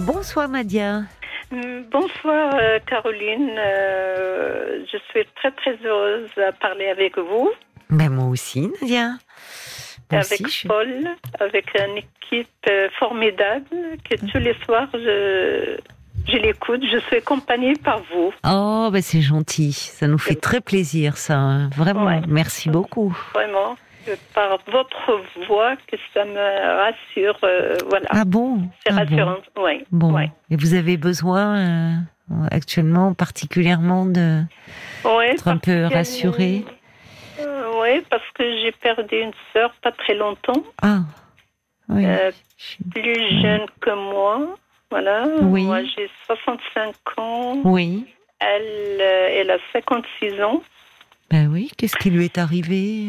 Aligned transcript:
Bonsoir 0.00 0.48
Nadia. 0.48 1.02
Mm, 1.50 1.82
Bonsoir 1.90 2.54
euh, 2.54 2.78
Caroline, 2.86 3.50
Euh, 3.58 4.84
je 4.92 4.98
suis 5.10 5.26
très 5.34 5.50
très 5.50 5.76
heureuse 5.84 6.28
à 6.38 6.52
parler 6.52 6.86
avec 6.86 7.18
vous, 7.18 7.50
Ben 7.90 8.08
moi 8.08 8.26
aussi 8.26 8.70
Nadia. 8.80 9.14
Moi 10.12 10.20
avec 10.20 10.40
aussi, 10.46 10.60
je- 10.62 10.68
Paul, 10.68 11.08
avec 11.40 11.66
une 11.76 11.98
équipe 11.98 12.48
euh, 12.68 12.88
formidable 13.00 13.66
que 14.08 14.14
tous 14.30 14.38
les 14.38 14.54
soirs 14.64 14.88
je, 14.94 15.76
je 16.28 16.36
l'écoute, 16.36 16.82
je 16.88 16.98
suis 16.98 17.16
accompagnée 17.16 17.74
par 17.74 18.00
vous. 18.12 18.32
Oh 18.48 18.90
ben 18.92 19.02
c'est 19.02 19.22
gentil, 19.22 19.72
ça 19.72 20.06
nous 20.06 20.18
fait 20.18 20.36
très 20.36 20.60
plaisir 20.60 21.16
ça, 21.16 21.34
hein. 21.36 21.68
vraiment. 21.76 22.04
Ouais. 22.06 22.20
Merci 22.28 22.68
beaucoup. 22.70 23.16
Vraiment, 23.34 23.74
par 24.34 24.58
votre 24.70 25.22
voix 25.46 25.76
que 25.76 25.96
ça 26.14 26.24
me 26.24 26.76
rassure, 26.78 27.38
euh, 27.44 27.76
voilà. 27.88 28.06
Ah 28.10 28.24
bon? 28.24 28.62
C'est 28.86 28.92
Ah 28.92 29.04
bon. 29.04 29.16
rassurant, 29.16 29.36
oui. 29.58 29.84
Bon. 29.90 30.12
ouais. 30.14 30.30
Et 30.50 30.56
vous 30.56 30.74
avez 30.74 30.96
besoin 30.96 31.56
euh, 31.58 31.94
actuellement 32.50 33.14
particulièrement 33.14 34.06
de 34.06 34.42
Ouais, 35.04 35.30
être 35.32 35.48
un 35.48 35.58
peu 35.58 35.86
rassurée 35.86 36.64
Euh, 37.40 37.80
oui, 37.80 38.02
parce 38.10 38.28
que 38.34 38.42
j'ai 38.60 38.72
perdu 38.72 39.16
une 39.20 39.32
sœur 39.52 39.72
pas 39.82 39.92
très 39.92 40.14
longtemps, 40.14 40.62
Ah 40.82 41.00
oui. 41.88 42.04
euh, 42.06 42.30
plus 42.90 43.40
jeune 43.42 43.66
que 43.80 43.94
moi. 43.94 44.56
Voilà. 44.90 45.24
Oui. 45.42 45.64
Moi, 45.64 45.82
j'ai 45.84 46.10
65 46.26 46.94
ans. 47.18 47.60
Oui. 47.64 48.06
Elle, 48.40 49.00
elle 49.00 49.50
a 49.50 49.58
56 49.72 50.42
ans. 50.42 50.62
Ben 51.30 51.46
oui. 51.48 51.70
Qu'est-ce 51.78 51.96
qui 51.96 52.10
lui 52.10 52.24
est 52.24 52.38
arrivé 52.38 53.06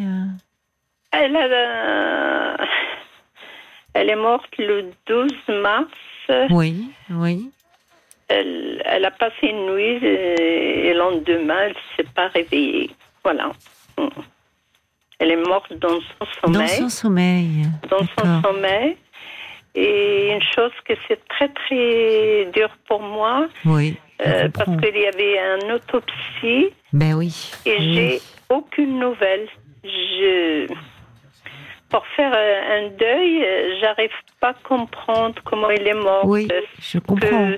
Elle, 1.11 1.35
a, 1.35 1.45
euh, 1.45 2.57
elle 3.93 4.09
est 4.09 4.15
morte 4.15 4.49
le 4.57 4.91
12 5.07 5.31
mars. 5.61 5.87
Oui, 6.51 6.85
oui. 7.09 7.51
Elle, 8.29 8.81
elle 8.85 9.03
a 9.05 9.11
passé 9.11 9.47
une 9.47 9.73
nuit 9.73 9.99
et, 10.05 10.87
et 10.87 10.93
le 10.93 10.99
lendemain, 10.99 11.57
elle 11.63 11.71
ne 11.73 11.95
s'est 11.98 12.09
pas 12.15 12.27
réveillée. 12.29 12.90
Voilà. 13.23 13.51
Mm. 13.98 14.07
Elle 15.20 15.31
est 15.31 15.48
morte 15.48 15.73
dans 15.73 15.99
son 15.99 16.51
Dans 16.51 16.53
sommeil. 16.53 16.70
son 16.70 16.90
sommeil. 16.90 17.65
dans 17.90 17.99
son 18.18 18.41
sommeil. 18.41 18.96
Et 19.75 20.31
une 20.34 20.41
chose 20.55 20.71
que 20.85 20.93
c'est 21.07 21.20
très 21.27 21.49
très 21.49 22.46
dur 22.53 22.70
pour 22.87 23.01
moi, 23.01 23.48
Oui. 23.65 23.98
euh, 24.25 24.49
parce 24.49 24.65
qu'il 24.81 24.98
y 24.98 25.05
avait 25.07 25.40
un 25.40 25.75
autopsie 25.75 26.70
Ben 26.91 27.13
oui. 27.13 27.51
et 27.65 27.75
oui. 27.77 27.93
j'ai 27.93 28.21
aucune 28.49 28.99
nouvelle. 28.99 29.48
Je 29.84 30.68
pour 31.91 32.05
faire 32.15 32.31
euh, 32.35 32.77
un 32.79 32.87
deuil, 32.97 33.43
euh, 33.43 33.75
j'arrive 33.81 34.09
pas 34.39 34.49
à 34.49 34.53
comprendre 34.53 35.35
comment 35.43 35.70
il 35.70 35.85
est 35.87 35.93
mort. 35.93 36.25
Oui, 36.25 36.47
Est-ce 36.51 36.93
je 36.93 36.99
comprends. 36.99 37.51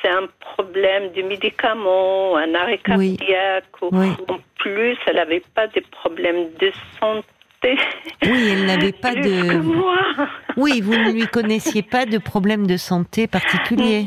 c'est 0.00 0.08
un 0.08 0.26
problème 0.40 1.12
de 1.12 1.22
médicaments, 1.22 2.36
un 2.36 2.54
arrêt 2.54 2.80
Oui. 2.96 3.16
cardiaque. 3.18 3.64
ou- 3.82 3.88
Oui. 3.92 4.08
En 4.28 4.38
plus, 4.58 4.96
elle 5.06 5.16
n'avait 5.16 5.42
pas 5.54 5.66
de 5.66 5.80
problèmes 5.90 6.50
de 6.60 6.70
santé. 7.00 7.78
Oui, 8.22 8.50
elle 8.52 8.64
n'avait 8.66 8.92
pas 8.92 9.12
Plus 9.12 9.22
de. 9.22 9.48
que 9.52 9.56
moi. 9.58 9.96
Oui, 10.56 10.80
vous 10.80 10.94
ne 10.96 11.10
lui 11.12 11.26
connaissiez 11.26 11.82
pas 11.82 12.06
de 12.06 12.18
problème 12.18 12.66
de 12.66 12.76
santé 12.76 13.26
particulier. 13.26 14.06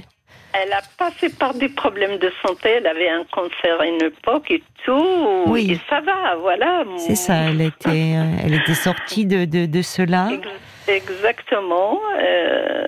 Elle 0.54 0.72
a 0.74 0.82
passé 0.98 1.30
par 1.30 1.54
des 1.56 1.70
problèmes 1.70 2.18
de 2.20 2.32
santé. 2.46 2.70
Elle 2.78 2.88
avait 2.88 3.10
un 3.10 3.24
cancer 3.32 3.80
à 3.80 3.86
une 3.88 4.02
époque 4.04 4.52
et 4.52 4.62
tout. 4.86 5.44
Oui. 5.48 5.72
Et 5.72 5.80
ça 5.90 6.02
va, 6.02 6.36
voilà. 6.36 6.84
C'est 6.98 7.16
ça, 7.16 7.36
elle 7.50 7.62
était, 7.62 7.90
euh, 8.18 8.44
elle 8.46 8.54
était 8.54 8.76
sortie 8.76 9.26
de, 9.26 9.46
de, 9.46 9.66
de 9.66 9.82
cela. 9.82 10.30
Ex- 10.32 10.48
Exactement. 10.88 12.00
euh, 12.20 12.86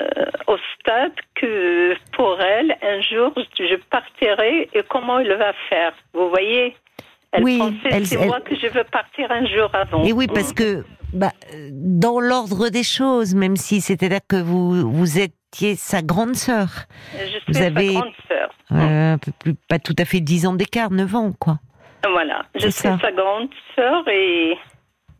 au 0.47 0.57
stade 0.79 1.13
que 1.35 1.95
pour 2.15 2.39
elle, 2.41 2.75
un 2.83 3.01
jour, 3.01 3.31
je 3.57 3.75
partirai 3.89 4.69
et 4.73 4.83
comment 4.89 5.19
elle 5.19 5.35
va 5.37 5.53
faire. 5.69 5.93
Vous 6.13 6.29
voyez? 6.29 6.75
Elle 7.31 7.43
Oui, 7.43 7.57
pensait, 7.57 8.05
c'est 8.05 8.25
moi 8.25 8.39
que 8.41 8.55
je 8.55 8.67
veux 8.67 8.83
partir 8.85 9.31
un 9.31 9.45
jour 9.45 9.69
avant. 9.73 10.03
Et 10.03 10.13
oui, 10.13 10.27
parce 10.27 10.53
que 10.53 10.85
bah, 11.13 11.31
dans 11.71 12.19
l'ordre 12.19 12.69
des 12.69 12.83
choses, 12.83 13.33
même 13.35 13.55
si 13.55 13.81
c'est-à-dire 13.81 14.19
que 14.27 14.37
vous, 14.41 14.89
vous 14.89 15.17
étiez 15.55 15.75
sa 15.75 16.01
grande 16.01 16.35
sœur, 16.35 16.67
Je 17.13 17.25
suis 17.27 17.39
vous 17.47 17.53
sa 17.53 17.65
avez- 17.65 17.93
grande 17.93 18.11
sœur. 18.27 18.49
euh, 18.73 19.17
plus, 19.39 19.53
pas 19.69 19.79
tout 19.79 19.95
à 19.97 20.05
fait 20.05 20.19
10 20.19 20.45
ans 20.47 20.53
d'écart, 20.53 20.91
9 20.91 21.15
ans, 21.15 21.31
quoi. 21.39 21.59
Voilà. 22.11 22.43
Je 22.55 22.61
suis 22.67 22.71
ça. 22.71 22.99
sa 23.01 23.11
grande 23.11 23.49
sœur 23.75 24.07
et 24.09 24.57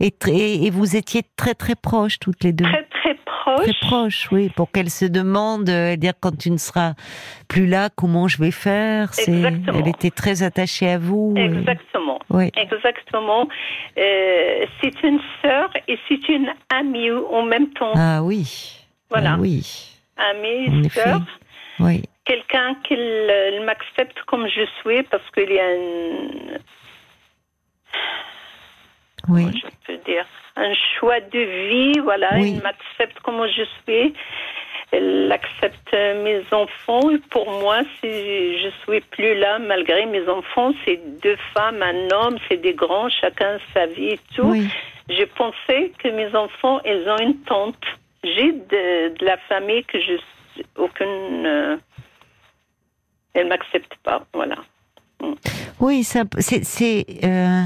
Et, 0.01 0.69
vous 0.72 0.96
étiez 0.97 1.22
très 1.38 1.53
très 1.53 1.75
proches 1.75 2.19
toutes 2.19 2.44
les 2.44 2.51
deux. 2.51 2.66
très 2.66 2.84
très 2.84 3.16
proche. 3.25 3.63
Très 3.63 3.73
proches, 3.88 4.28
oui, 4.31 4.50
pour 4.50 4.69
qu'elle 4.72 4.90
se 4.90 5.06
demande, 5.06 5.69
euh, 5.69 5.96
dire 5.96 6.13
quand 6.19 6.38
tu 6.38 6.52
ne 6.52 6.57
seras 6.57 6.94
plus 7.47 7.66
là, 7.66 7.90
comment 7.96 8.28
je 8.28 8.38
vais 8.40 8.52
faire? 8.52 9.12
Exactement. 9.17 9.79
elle 9.79 9.88
était 9.88 10.09
très 10.12 10.44
attachée 10.44 10.90
à 10.90 10.97
vous. 10.97 11.34
Exactement. 11.38 12.19
Oui. 12.29 12.52
Exactement. 12.57 13.47
Euh, 13.97 14.66
c'est 14.81 15.02
une 15.03 15.19
sœur 15.41 15.69
et 15.88 15.97
c'est 16.09 16.28
une 16.29 16.50
amie 16.69 17.09
en 17.12 17.44
même 17.44 17.69
temps. 17.69 17.94
Ah 17.96 18.22
oui. 18.22 18.81
Voilà. 19.09 19.35
Ah 19.35 19.38
oui. 19.40 19.91
Amie, 20.18 20.70
En 20.70 20.84
effet. 20.84 21.02
sœur. 21.02 21.20
Oui. 21.80 22.03
Quelqu'un 22.26 22.76
qui 22.84 22.96
m'accepte 23.66 24.20
comme 24.26 24.48
je 24.48 24.66
suis 24.81 25.03
parce 25.03 25.30
qu'il 25.31 25.52
y 25.52 25.59
a 25.59 25.66
un, 25.66 26.58
Oui. 29.28 29.44
comment 29.46 29.52
je 29.52 29.68
peux 29.86 29.98
dire, 30.12 30.26
un 30.56 30.74
choix 30.98 31.20
de 31.20 31.40
vie. 31.70 32.00
Voilà, 32.00 32.30
Oui. 32.36 32.53
il 32.56 32.62
m'accepte 32.64 33.20
comme 33.22 33.46
je 33.48 33.64
suis. 33.84 34.14
Elle 34.92 35.30
accepte 35.31 35.92
mes 35.94 36.42
enfants. 36.52 37.09
Et 37.12 37.18
pour 37.30 37.50
moi, 37.59 37.82
si 38.00 38.59
je 38.59 38.70
suis 38.84 39.02
plus 39.02 39.36
là, 39.36 39.59
malgré 39.59 40.06
mes 40.06 40.28
enfants, 40.30 40.72
c'est 40.86 40.97
deux 41.22 41.38
femmes, 41.53 41.82
un 41.82 42.09
homme, 42.16 42.38
c'est 42.47 42.58
des 42.62 42.74
grands, 42.74 43.09
chacun 43.09 43.58
sa 43.74 43.88
vie 43.88 44.09
et 44.12 44.20
tout. 44.36 44.44
Oui. 44.44 44.68
Je 45.09 45.24
pensais 45.26 45.92
que 46.00 46.08
mes 46.09 46.34
enfants, 46.36 46.80
ils 46.86 47.08
ont 47.09 47.18
une 47.18 47.38
tante. 47.44 47.84
J'ai 48.25 48.52
de, 48.52 49.18
de 49.18 49.25
la 49.25 49.38
famille 49.50 49.84
que 49.86 50.00
je 50.00 50.13
aucune. 50.78 51.46
euh, 51.46 51.78
elle 53.34 53.47
m'accepte 53.47 53.94
pas, 54.03 54.25
voilà. 54.34 54.56
Oui, 55.80 56.03
ça- 56.03 56.24
c'est 56.40 56.64
c'est 56.64 57.06
euh, 57.24 57.64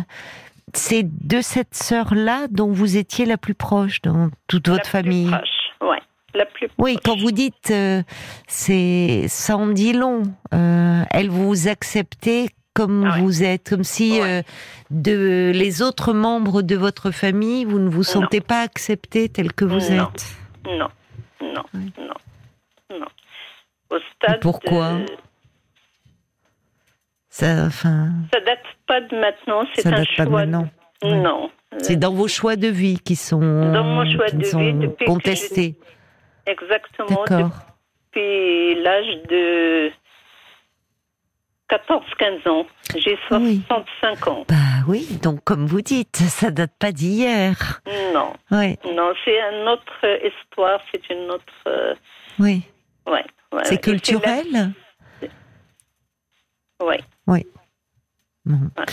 c'est 0.74 1.03
de 1.03 1.42
cette 1.42 1.75
sœur-là 1.75 2.48
dont 2.50 2.72
vous 2.72 2.98
étiez 2.98 3.25
la 3.25 3.38
plus 3.38 3.53
proche 3.56 4.02
dans 4.02 4.30
toute 4.48 4.68
votre 4.69 4.84
la 4.84 4.90
famille. 4.90 5.28
Plus 5.30 5.38
proche, 5.38 5.90
ouais, 5.90 6.02
la 6.34 6.46
plus. 6.46 6.68
Oui, 6.78 6.94
proche. 6.96 7.03
quand 7.06 7.19
vous 7.22 7.31
dites 7.31 7.72
euh, 7.72 8.02
c'est 8.48 9.25
ça 9.28 9.58
en 9.58 9.68
dit 9.68 9.94
long. 9.94 10.24
Euh, 10.53 11.03
elle 11.12 11.30
vous 11.30 11.68
acceptait 11.68 12.48
comme 12.74 13.03
Ah 13.06 13.16
ouais. 13.16 13.22
vous 13.22 13.44
êtes, 13.44 13.69
comme 13.69 13.84
si 13.84 14.19
Ouais. 14.22 14.40
euh, 14.40 14.42
de 14.92 15.52
les 15.53 15.81
autres 15.81 16.14
membres 16.14 16.62
de 16.62 16.75
votre 16.75 17.12
famille, 17.12 17.66
vous 17.66 17.80
ne 17.80 17.90
vous 17.90 18.03
sentez 18.03 18.42
pas 18.42 18.62
accepté 18.62 19.28
tel 19.30 19.53
que 19.53 19.66
vous 19.66 19.94
Non. 19.96 20.09
êtes. 20.14 20.25
Non, 20.66 20.90
non, 21.42 21.64
Oui. 21.74 21.92
non, 22.00 22.97
non. 23.00 23.08
Au 23.90 23.97
stade. 24.16 24.40
pourquoi 24.42 24.94
de- 24.94 25.06
Ça, 27.30 27.66
enfin, 27.68 28.09
ça 28.34 28.40
date 28.42 28.59
pas 28.88 29.02
de 29.02 29.16
maintenant. 29.19 29.64
C'est 29.74 29.81
ça 29.81 29.90
un 29.90 29.92
date 29.94 30.08
pas 30.08 30.14
choix. 30.16 30.25
de 30.25 30.31
maintenant. 30.31 30.69
Oui. 31.03 31.14
Non. 31.16 31.52
C'est 31.80 31.96
dans 31.96 32.14
vos 32.14 32.28
choix 32.28 32.56
de 32.56 32.68
vie 32.68 33.00
qui 33.00 33.16
sont, 33.16 33.40
Dans 33.40 33.84
mon 33.84 34.09
choix 34.12 34.30
de 34.30 34.44
sont 34.44 34.59
vie, 34.59 34.74
depuis 34.74 35.06
que 35.06 35.12
contestés. 35.12 35.75
Exactement. 36.48 37.24
D'accord. 37.28 37.52
Depuis 38.12 38.75
l'âge 38.81 39.06
de 39.30 39.92
14-15 41.69 42.47
ans. 42.50 42.66
J'ai 42.96 43.18
Oui. 43.31 43.62
65 43.68 44.28
ans. 44.28 44.46
Bah 44.47 44.56
oui, 44.88 45.07
donc 45.22 45.44
comme 45.44 45.66
vous 45.68 45.81
dites, 45.81 46.16
ça 46.18 46.50
date 46.52 46.74
pas 46.80 46.91
d'hier. 46.91 47.81
Non, 48.13 48.34
Oui, 48.52 48.75
non, 48.96 49.13
c'est 49.24 49.38
une 49.40 49.68
autre 49.68 50.06
histoire, 50.25 50.81
c'est 50.91 51.09
une 51.13 51.30
autre. 51.31 51.44
euh, 51.68 51.94
oui. 52.40 52.63
ouais, 53.06 53.24
ouais. 53.53 53.62
C'est 53.66 53.80
culturel? 53.81 54.46
La- 54.52 54.68
Ouais, 56.81 57.45
Bon. 58.45 58.56
Ouais. 58.77 58.86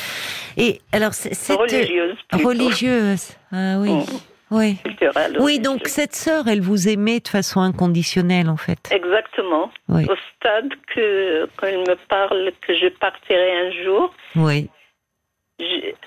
Et 0.56 0.81
alors, 0.93 1.14
c'est- 1.14 1.32
cette 1.34 1.56
religieuse. 1.58 2.17
plutôt. 2.29 2.49
religieuse, 2.49 3.32
ah 3.52 3.76
oui, 3.79 3.90
Mm. 3.93 4.05
Oui. 4.50 4.76
Culturelle. 4.84 5.37
Oui, 5.40 5.58
donc 5.58 5.87
cette 5.87 6.14
sœur, 6.14 6.48
elle 6.48 6.60
vous 6.60 6.88
aimait 6.88 7.20
de 7.20 7.28
façon 7.28 7.60
inconditionnelle, 7.60 8.48
en 8.48 8.56
fait. 8.56 8.78
Exactement. 8.90 9.70
Oui, 9.88 10.04
Au 10.08 10.16
stade 10.37 10.72
que, 10.94 11.48
quand 11.56 11.66
il 11.66 11.81
me 11.81 11.96
parle 12.08 12.52
que 12.60 12.75
je 12.75 12.88
partirai 12.88 13.66
un 13.66 13.84
jour, 13.84 14.14
oui, 14.37 14.69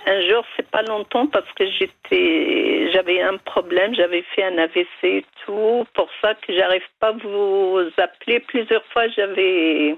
un 0.06 0.21
jour, 0.30 0.44
c'est 0.56 0.69
pas 0.69 0.83
longtemps 0.83 1.25
parce 1.27 1.51
que 1.53 1.65
j'étais, 1.71 2.91
j'avais 2.94 3.21
un 3.21 3.38
problème, 3.38 3.95
j'avais 3.95 4.21
fait 4.36 4.44
un 4.44 4.57
AVC 4.57 4.86
et 5.03 5.25
tout. 5.45 5.86
Pour 5.94 6.09
ça 6.21 6.36
que 6.36 6.56
j'arrive 6.56 6.88
pas 7.00 7.07
à 7.07 7.12
vous 7.13 7.89
appeler. 7.97 8.39
Plusieurs 8.41 8.86
fois, 8.86 9.07
j'avais. 9.09 9.97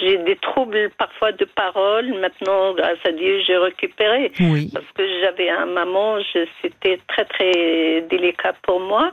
J'ai 0.00 0.18
des 0.18 0.36
troubles 0.36 0.90
parfois 0.98 1.32
de 1.32 1.44
parole. 1.44 2.14
Maintenant, 2.20 2.74
grâce 2.74 2.98
à 3.04 3.12
Dieu, 3.12 3.40
j'ai 3.46 3.56
récupéré. 3.56 4.32
oui. 4.40 4.70
Parce 4.72 4.86
que 4.94 5.02
j'avais 5.20 5.48
un 5.48 5.66
maman, 5.66 6.18
c'était 6.62 7.00
très 7.08 7.24
très 7.24 8.02
délicat 8.10 8.54
pour 8.62 8.80
moi. 8.80 9.12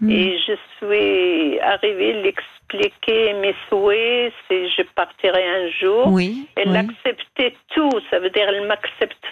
Mm. 0.00 0.10
Et 0.10 0.38
je 0.38 0.52
suis 0.78 1.58
arrivée 1.60 2.14
à 2.14 2.22
l'expliquer 2.22 3.32
mes 3.34 3.54
souhaits, 3.68 4.32
si 4.48 4.68
je 4.70 4.82
partirai 4.94 5.44
un 5.44 5.70
jour. 5.70 6.08
Oui. 6.08 6.46
Elle 6.56 6.70
oui. 6.70 6.78
acceptait 6.78 7.54
tout, 7.74 7.90
ça 8.10 8.18
veut 8.18 8.30
dire 8.30 8.48
elle 8.48 8.66
m'accepte 8.66 9.24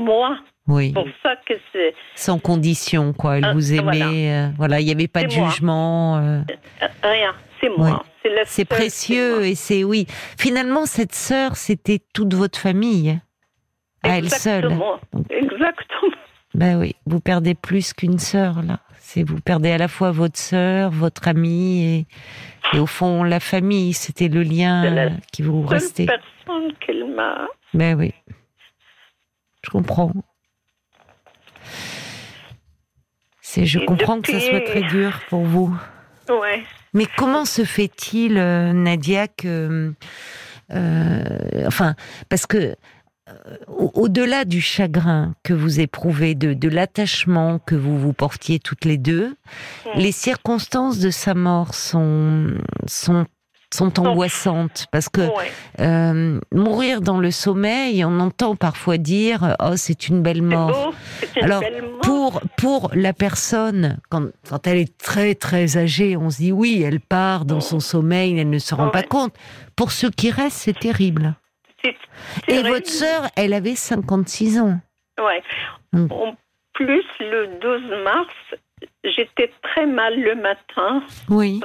moi. 0.00 0.38
Oui. 0.68 0.92
Pour 0.92 1.06
ça 1.22 1.34
que 1.46 1.54
c'est 1.72 1.92
Sans 2.14 2.38
condition, 2.38 3.12
quoi. 3.12 3.38
Elle 3.38 3.44
Ah, 3.46 3.52
vous 3.52 3.72
aimait. 3.72 4.30
euh, 4.32 4.48
Voilà, 4.56 4.80
il 4.80 4.86
n'y 4.86 4.92
avait 4.92 5.08
pas 5.08 5.24
de 5.24 5.34
moi. 5.34 5.48
jugement. 5.48 6.18
euh, 6.18 6.40
euh, 6.82 6.86
rien, 7.02 7.34
c'est 7.60 7.68
moi. 7.76 7.88
Oui. 8.04 8.08
C'est 8.22 8.28
la 8.30 8.44
C'est 8.44 8.68
seule, 8.68 8.78
précieux 8.78 9.44
et 9.44 9.54
c'est 9.56 9.82
oui. 9.82 10.06
Finalement, 10.38 10.86
cette 10.86 11.14
sœur, 11.14 11.56
c'était 11.56 11.98
toute 12.14 12.32
votre 12.34 12.58
famille, 12.58 13.18
à 14.04 14.18
elle 14.18 14.30
seule. 14.30 14.64
Exactement. 14.66 15.00
Exactement. 15.30 16.12
Ben 16.54 16.78
oui, 16.78 16.94
vous 17.06 17.18
perdez 17.20 17.54
plus 17.54 17.92
qu'une 17.94 18.18
sœur 18.18 18.62
là. 18.62 18.78
C'est 18.98 19.24
vous 19.28 19.40
perdez 19.40 19.70
à 19.72 19.78
la 19.78 19.88
fois 19.88 20.10
votre 20.12 20.38
sœur, 20.38 20.90
votre 20.90 21.26
amie 21.26 21.82
et, 21.84 22.76
et 22.76 22.78
au 22.78 22.86
fond 22.86 23.24
la 23.24 23.40
famille. 23.40 23.94
C'était 23.94 24.28
le 24.28 24.42
lien 24.42 24.88
la 24.88 25.02
euh, 25.06 25.10
qui 25.32 25.42
vous 25.42 25.62
restait. 25.62 26.06
personne 26.06 26.72
qu'elle 26.78 27.06
m'a. 27.14 27.48
Ben 27.74 27.96
oui, 27.98 28.12
je 29.64 29.70
comprends. 29.70 30.12
C'est, 33.40 33.66
je 33.66 33.78
Et 33.80 33.84
comprends 33.84 34.20
que 34.20 34.32
ça 34.32 34.40
soit 34.40 34.60
très 34.60 34.82
dur 34.82 35.20
pour 35.28 35.42
vous. 35.42 35.76
Ouais. 36.28 36.62
Mais 36.94 37.06
comment 37.16 37.44
se 37.44 37.64
fait-il, 37.64 38.38
euh, 38.38 38.72
Nadia, 38.72 39.28
que, 39.28 39.92
euh, 40.72 41.66
enfin, 41.66 41.94
parce 42.28 42.46
que 42.46 42.76
euh, 43.28 43.56
au- 43.68 43.90
au-delà 43.94 44.44
du 44.44 44.60
chagrin 44.60 45.34
que 45.42 45.52
vous 45.54 45.80
éprouvez, 45.80 46.34
de, 46.34 46.54
de 46.54 46.68
l'attachement 46.68 47.58
que 47.58 47.74
vous 47.74 47.98
vous 47.98 48.12
portiez 48.12 48.58
toutes 48.58 48.84
les 48.84 48.98
deux, 48.98 49.36
les 49.94 50.12
circonstances 50.12 50.98
de 50.98 51.10
sa 51.10 51.34
mort 51.34 51.74
sont 51.74 52.48
sont 52.86 53.26
sont 53.74 53.98
angoissantes 53.98 54.86
parce 54.92 55.08
que 55.08 55.22
ouais. 55.22 55.50
euh, 55.80 56.40
mourir 56.52 57.00
dans 57.00 57.18
le 57.18 57.30
sommeil, 57.30 58.04
on 58.04 58.20
entend 58.20 58.56
parfois 58.56 58.98
dire 58.98 59.56
oh 59.60 59.76
c'est 59.76 60.08
une 60.08 60.22
belle 60.22 60.42
mort. 60.42 60.92
beau, 61.34 61.42
Alors, 61.42 61.60
belle 61.60 61.82
mort. 61.82 62.00
Pour, 62.02 62.42
pour 62.56 62.90
la 62.94 63.12
personne, 63.12 63.98
quand, 64.10 64.28
quand 64.48 64.66
elle 64.66 64.78
est 64.78 64.98
très 64.98 65.34
très 65.34 65.76
âgée, 65.76 66.16
on 66.16 66.30
se 66.30 66.38
dit 66.38 66.52
oui, 66.52 66.82
elle 66.82 67.00
part 67.00 67.44
dans 67.44 67.60
son 67.60 67.80
sommeil, 67.80 68.38
elle 68.38 68.50
ne 68.50 68.58
se 68.58 68.74
rend 68.74 68.88
pas 68.88 69.02
compte. 69.02 69.34
Pour 69.76 69.92
ceux 69.92 70.10
qui 70.10 70.30
restent, 70.30 70.58
c'est 70.58 70.78
terrible. 70.78 71.34
Et 72.48 72.62
votre 72.62 72.88
sœur, 72.88 73.28
elle 73.36 73.54
avait 73.54 73.74
56 73.74 74.60
ans. 74.60 74.80
Ouais. 75.18 75.42
Mm. 75.92 76.06
En 76.10 76.36
plus, 76.74 77.04
le 77.20 77.58
12 77.60 78.04
mars, 78.04 78.34
j'étais 79.04 79.52
très 79.62 79.86
mal 79.86 80.20
le 80.20 80.34
matin. 80.36 81.02
Oui. 81.28 81.60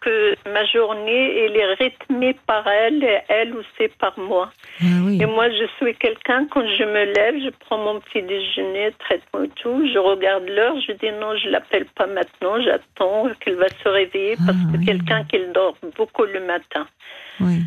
Que 0.00 0.34
ma 0.50 0.64
journée 0.66 1.44
elle 1.44 1.56
est 1.56 1.74
rythmée 1.74 2.34
par 2.46 2.66
elle 2.66 3.02
et 3.02 3.18
elle 3.28 3.54
aussi 3.56 3.88
par 3.98 4.18
moi. 4.18 4.50
Ah 4.80 4.84
oui. 5.04 5.18
Et 5.20 5.26
moi, 5.26 5.48
je 5.50 5.66
suis 5.78 5.94
quelqu'un, 5.96 6.46
quand 6.50 6.66
je 6.66 6.84
me 6.84 7.04
lève, 7.12 7.34
je 7.44 7.50
prends 7.60 7.78
mon 7.78 8.00
petit 8.00 8.22
déjeuner, 8.22 8.92
traitement 8.98 9.42
et 9.44 9.48
tout, 9.60 9.88
je 9.92 9.98
regarde 9.98 10.44
l'heure, 10.48 10.76
je 10.86 10.92
dis 10.92 11.10
non, 11.20 11.36
je 11.36 11.48
l'appelle 11.48 11.86
pas 11.86 12.06
maintenant, 12.06 12.60
j'attends 12.62 13.28
qu'elle 13.40 13.56
va 13.56 13.68
se 13.68 13.88
réveiller 13.88 14.36
parce 14.36 14.58
Ah, 14.58 14.72
que 14.72 14.78
oui. 14.78 14.84
quelqu'un 14.86 15.24
qui 15.24 15.38
dort 15.52 15.76
beaucoup 15.96 16.24
le 16.24 16.40
matin. 16.40 16.86
Oui. 17.40 17.62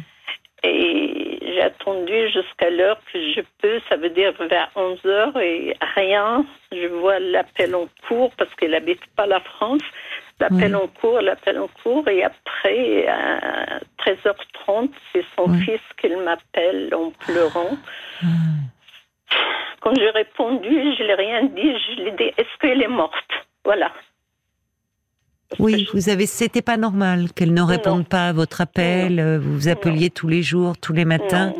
Et 0.63 1.39
j'ai 1.41 1.61
attendu 1.61 2.29
jusqu'à 2.31 2.69
l'heure 2.69 2.99
que 3.11 3.19
je 3.33 3.41
peux, 3.61 3.79
ça 3.89 3.95
veut 3.97 4.11
dire 4.11 4.31
vers 4.47 4.69
11 4.75 4.99
heures 5.05 5.39
et 5.39 5.75
rien. 5.95 6.45
Je 6.71 6.85
vois 6.87 7.17
l'appel 7.19 7.73
en 7.73 7.87
cours 8.07 8.31
parce 8.37 8.53
qu'elle 8.55 8.75
habite 8.75 9.01
pas 9.15 9.25
la 9.25 9.39
France. 9.39 9.81
L'appel 10.39 10.75
Oui. 10.75 10.81
en 10.83 10.87
cours, 10.87 11.21
l'appel 11.21 11.59
en 11.59 11.67
cours. 11.83 12.07
Et 12.07 12.23
après, 12.23 13.07
à 13.07 13.79
13h30, 13.99 14.89
c'est 15.13 15.25
son 15.35 15.51
Oui. 15.51 15.61
fils 15.61 15.81
qui 15.99 16.09
m'appelle 16.15 16.93
en 16.95 17.11
pleurant. 17.11 17.77
Ah. 18.23 18.25
Quand 19.81 19.93
j'ai 19.95 20.09
répondu, 20.09 20.69
je 20.97 21.03
l'ai 21.03 21.13
rien 21.15 21.43
dit. 21.45 21.73
Je 21.95 22.01
lui 22.01 22.07
ai 22.09 22.11
dit, 22.11 22.23
est-ce 22.37 22.57
qu'elle 22.59 22.81
est 22.81 22.87
morte? 22.87 23.13
Voilà. 23.63 23.91
Parce 25.49 25.59
Oui, 25.59 25.85
je- 25.85 25.91
vous 25.91 26.09
avez, 26.09 26.25
c'était 26.27 26.61
pas 26.61 26.77
normal 26.77 27.31
qu'elle 27.35 27.53
ne 27.53 27.61
réponde 27.61 28.07
pas 28.07 28.27
à 28.29 28.33
votre 28.33 28.61
appel. 28.61 29.37
Vous 29.39 29.53
vous 29.53 29.67
appeliez 29.67 30.09
tous 30.09 30.27
les 30.27 30.41
jours, 30.43 30.77
tous 30.77 30.93
les 30.93 31.05
matins. 31.05 31.53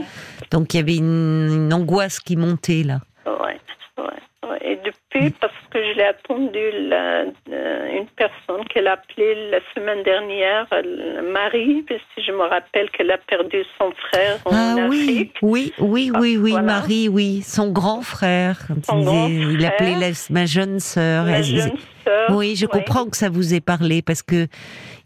Donc 0.49 0.73
il 0.73 0.77
y 0.77 0.79
avait 0.79 0.95
une, 0.97 1.49
une 1.65 1.73
angoisse 1.73 2.19
qui 2.19 2.35
montait 2.37 2.83
là. 2.83 2.99
Ouais, 3.25 3.59
ouais, 3.97 4.49
ouais. 4.49 4.57
Et 4.61 4.75
depuis, 4.77 5.00
parce 5.39 5.53
que 5.71 5.79
je 5.83 5.97
l'ai 5.97 6.03
attendu, 6.03 6.59
la- 6.89 7.25
euh, 7.51 7.97
une 7.99 8.07
personne 8.15 8.65
qu'elle 8.69 8.87
a 8.87 8.93
appelée 8.93 9.49
la 9.51 9.59
semaine 9.75 10.03
dernière, 10.03 10.65
euh, 10.73 11.21
Marie, 11.31 11.83
que 11.87 11.95
je 12.17 12.31
me 12.31 12.43
rappelle 12.43 12.89
qu'elle 12.91 13.11
a 13.11 13.17
perdu 13.17 13.63
son 13.77 13.91
frère 14.09 14.37
en 14.45 14.51
Ah 14.53 14.75
oui, 14.89 15.01
Afrique. 15.01 15.35
oui, 15.41 15.73
oui, 15.79 16.11
oui, 16.17 16.37
oui, 16.37 16.51
voilà. 16.51 16.65
Marie, 16.65 17.09
oui, 17.09 17.41
son 17.41 17.71
grand 17.71 18.01
frère. 18.01 18.57
Son 18.83 18.99
il, 18.99 19.05
grand 19.05 19.27
disait- 19.27 19.53
il 19.53 19.65
appelait 19.65 19.95
la- 19.99 20.11
ma 20.29 20.45
jeune 20.45 20.79
sœur. 20.79 21.25
Ma 21.25 21.41
jeune 21.41 21.77
sœur. 22.05 22.29
oui, 22.31 22.55
je 22.55 22.65
ouais. 22.65 22.71
comprends 22.71 23.05
que 23.05 23.17
ça 23.17 23.29
vous 23.29 23.53
ait 23.53 23.61
parlé 23.61 24.01
parce 24.01 24.23
que 24.23 24.47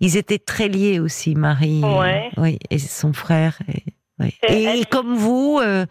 ils 0.02 0.18
étaient 0.18 0.38
très 0.40 0.68
liés 0.68 1.00
aussi, 1.00 1.36
Marie. 1.36 1.82
oui, 2.38 2.60
et 2.70 2.78
son 2.80 3.12
frère. 3.14 3.58
Et, 3.74 3.82
Et 4.48 4.64
elle- 4.64 4.86
comme 4.88 5.16
vous, 5.16 5.60
euh, 5.62 5.86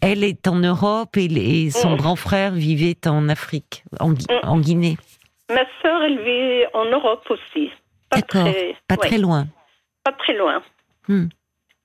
elle 0.00 0.24
est 0.24 0.48
en 0.48 0.56
Europe 0.56 1.16
et, 1.16 1.26
et 1.26 1.70
son 1.70 1.92
Mm. 1.92 1.96
grand 1.96 2.16
frère 2.16 2.52
vivait 2.52 2.96
en 3.06 3.28
Afrique, 3.28 3.84
en, 4.00 4.12
Gui- 4.12 4.26
Mm. 4.28 4.48
en 4.48 4.58
Guinée. 4.58 4.96
Ma 5.50 5.64
sœur, 5.82 6.02
elle 6.02 6.18
vit 6.24 6.64
en 6.74 6.84
Europe 6.86 7.24
aussi. 7.30 7.70
Pas 8.10 8.22
très, 8.22 8.76
Pas 8.88 8.96
ouais, 8.96 9.08
très 9.08 9.18
loin. 9.18 9.46
pas 10.04 10.12
très 10.12 10.36
loin. 10.36 10.62
Hmm. 11.08 11.26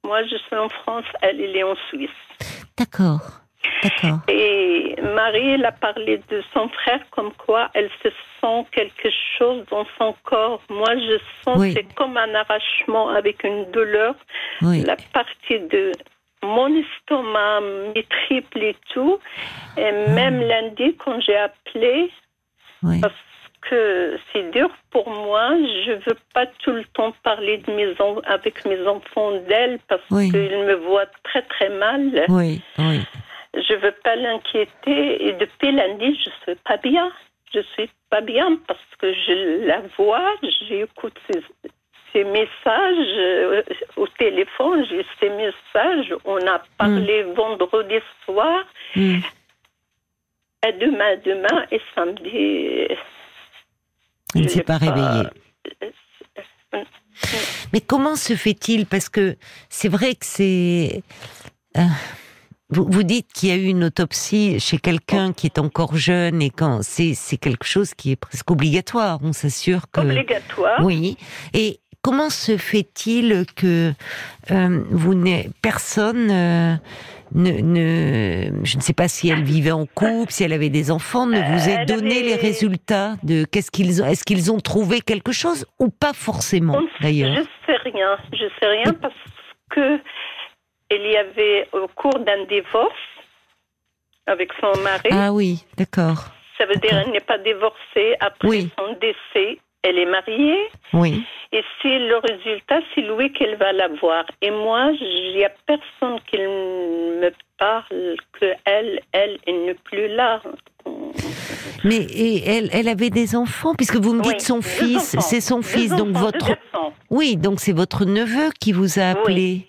Moi, 0.04 0.24
je 0.24 0.38
suis 0.38 0.56
en 0.56 0.69
France, 0.69 1.06
elle, 1.21 1.39
elle 1.42 1.56
est 1.56 1.63
en 1.63 1.75
Suisse. 1.89 2.10
D'accord. 2.77 3.42
Et 4.27 4.95
Marie, 5.01 5.51
elle 5.51 5.66
a 5.66 5.71
parlé 5.71 6.21
de 6.30 6.44
son 6.54 6.68
frère 6.69 7.00
comme 7.12 7.31
quoi 7.33 7.69
elle 7.74 7.89
se 8.04 8.10
sent 8.42 8.66
quelque 8.71 9.10
chose 9.38 9.63
dans 9.71 9.86
son 9.98 10.16
corps. 10.24 10.62
Moi, 10.69 10.95
je 10.95 11.18
sens 11.44 11.57
Oui. 11.60 11.74
c'est 11.74 11.94
comme 11.95 12.18
un 12.18 12.33
arrachement 12.36 13.10
avec 13.10 13.44
une 13.44 13.66
douleur. 13.71 14.16
Oui, 14.62 14.81
La 14.83 14.95
partie 15.13 15.60
de 15.60 15.92
mon 16.44 16.68
estomac, 16.74 17.62
mes 17.95 18.04
triples 18.04 18.63
et 18.63 18.75
tout. 18.94 19.19
Et 19.77 19.83
Ah. 19.86 20.12
même 20.12 20.42
lundi, 20.42 20.95
quand 20.98 21.19
j'ai 21.21 21.38
appelé, 21.38 22.10
oui. 22.83 23.00
parce 23.01 23.13
que 23.69 24.18
c'est 24.31 24.50
dur 24.51 24.69
pour 24.89 25.10
moi, 25.10 25.50
je 25.86 25.92
veux 25.92 26.18
pas 26.33 26.45
tout 26.63 26.71
le 26.71 26.86
temps 26.86 27.13
parler 27.24 27.57
de 27.57 27.71
mes 27.73 27.94
avec 28.26 28.64
mes 28.66 28.88
enfants 28.88 29.31
d'elle 29.49 29.80
parce 29.90 30.02
qu'ils 30.07 30.31
me 30.66 30.76
voient 30.76 31.11
très 31.23 31.42
très 31.42 31.69
mal. 31.69 32.26
Oui, 32.30 32.61
oui. 32.78 33.02
Je 33.53 33.73
veux 33.75 33.95
pas 34.03 34.15
l'inquiéter 34.15 35.27
et 35.27 35.33
depuis 35.33 35.71
lundi, 35.71 36.15
je 36.23 36.29
suis 36.44 36.59
pas 36.65 36.77
bien. 36.77 37.11
Je 37.53 37.61
suis 37.73 37.89
pas 38.11 38.21
bien 38.21 38.57
parce 38.68 38.79
que 38.99 39.11
je 39.11 39.65
la 39.65 39.81
vois, 39.97 40.35
j'écoute 40.68 41.18
ses, 41.31 41.41
ses 42.13 42.23
messages 42.23 43.18
euh, 43.18 43.63
au 43.95 44.06
téléphone, 44.07 44.85
j'ai 44.87 45.03
ses 45.19 45.29
messages. 45.31 46.13
On 46.25 46.37
a 46.45 46.61
parlé 46.77 47.23
vendredi 47.23 47.95
soir, 48.25 48.65
à 50.61 50.71
demain, 50.73 51.15
demain 51.25 51.65
et 51.71 51.81
samedi. 51.95 52.87
Elle 54.35 54.41
ne 54.44 54.47
s'est 54.47 54.59
l'ai 54.59 54.63
pas 54.63 54.77
réveillée. 54.77 55.25
Euh, 56.75 56.83
Mais 57.73 57.81
comment 57.81 58.15
se 58.15 58.35
fait-il? 58.35 58.85
Parce 58.85 59.09
que 59.09 59.35
c'est 59.69 59.89
vrai 59.89 60.13
que 60.13 60.25
c'est. 60.25 61.01
euh, 61.77 61.81
vous, 62.71 62.85
vous 62.90 63.04
dites 63.04 63.31
qu'il 63.33 63.49
y 63.49 63.52
a 63.52 63.56
eu 63.56 63.66
une 63.66 63.83
autopsie 63.83 64.59
chez 64.59 64.78
quelqu'un 64.78 65.33
qui 65.33 65.47
est 65.47 65.57
encore 65.59 65.95
jeune 65.95 66.42
et 66.42 66.49
quand 66.49 66.83
c'est 66.83 67.14
c'est 67.16 67.38
quelque 67.38 67.66
chose 67.66 67.94
qui 67.94 68.11
est 68.11 68.16
presque 68.16 68.49
obligatoire. 68.52 69.19
On 69.23 69.33
s'assure 69.33 69.90
que. 69.92 70.02
Obligatoire. 70.02 70.80
Oui. 70.83 71.18
Et 71.54 71.80
comment 72.02 72.30
se 72.30 72.57
fait-il 72.57 73.45
que 73.56 73.94
euh, 74.52 74.83
vous 74.92 75.16
personne 75.61 76.30
euh, 76.31 76.76
ne, 77.33 77.52
ne, 77.52 78.64
je 78.64 78.78
ne 78.78 78.81
sais 78.81 78.94
pas 78.94 79.07
si 79.07 79.30
elle 79.30 79.44
vivait 79.44 79.71
en 79.71 79.85
couple, 79.85 80.31
si 80.31 80.44
elle 80.44 80.54
avait 80.54 80.69
des 80.69 80.90
enfants, 80.92 81.26
ne 81.28 81.40
vous 81.40 81.69
ait 81.69 81.85
donné 81.85 82.18
avait- 82.19 82.21
les 82.23 82.35
résultats 82.35 83.16
de 83.23 83.45
qu'est-ce 83.45 83.69
qu'ils 83.71 84.02
ont, 84.02 84.06
est-ce 84.06 84.23
qu'ils 84.23 84.52
ont 84.52 84.59
trouvé 84.59 85.02
quelque 85.02 85.31
chose 85.31 85.66
ou 85.80 85.90
pas 85.90 86.14
forcément 86.14 86.80
d'ailleurs? 87.02 87.35
Je 87.35 87.42
sais 87.66 87.78
rien. 87.92 88.18
Je 88.33 88.45
sais 88.59 88.66
rien 88.68 88.94
parce 88.94 89.14
que 89.69 89.99
il 90.91 91.11
y 91.11 91.17
avait 91.17 91.67
au 91.73 91.87
cours 91.95 92.19
d'un 92.19 92.45
divorce 92.45 92.93
avec 94.25 94.51
son 94.61 94.79
mari. 94.81 95.09
Ah 95.11 95.31
oui, 95.31 95.63
d'accord. 95.77 96.25
Ça 96.57 96.65
veut 96.65 96.75
dire 96.75 96.89
qu'elle 96.89 97.11
n'est 97.11 97.19
pas 97.19 97.37
divorcée 97.37 98.15
après 98.19 98.47
Oui. 98.47 98.69
son 98.77 98.93
décès. 98.99 99.57
Elle 99.81 99.97
est 99.97 100.05
mariée. 100.05 100.59
Oui, 100.91 101.23
Et 101.53 101.63
c'est 101.81 101.99
le 101.99 102.17
résultat, 102.17 102.79
c'est 102.93 102.99
lui 103.01 103.31
qu'elle 103.31 103.55
va 103.55 103.71
l'avoir. 103.71 104.25
Et 104.41 104.51
moi, 104.51 104.91
il 104.99 105.35
n'y 105.37 105.45
a 105.45 105.51
personne 105.65 106.19
qui 106.29 106.37
me 106.37 107.31
parle 107.57 108.17
que 108.33 108.45
elle, 108.65 108.99
elle, 109.13 109.37
elle 109.47 109.63
n'est 109.63 109.73
plus 109.75 110.09
là. 110.09 110.41
Mais 111.85 111.95
et 111.95 112.43
elle, 112.45 112.69
elle 112.73 112.89
avait 112.89 113.09
des 113.09 113.37
enfants, 113.37 113.73
puisque 113.73 113.95
vous 113.95 114.13
me 114.13 114.21
dites 114.21 114.33
Oui, 114.33 114.41
son 114.41 114.61
fils, 114.61 115.15
c'est 115.21 115.39
son 115.39 115.61
fils, 115.61 115.95
donc 115.95 116.09
votre. 116.09 116.51
Oui, 117.09 117.37
donc 117.37 117.61
c'est 117.61 117.71
votre 117.71 118.03
neveu 118.03 118.49
qui 118.59 118.73
vous 118.73 118.99
a 118.99 119.11
appelé. 119.11 119.65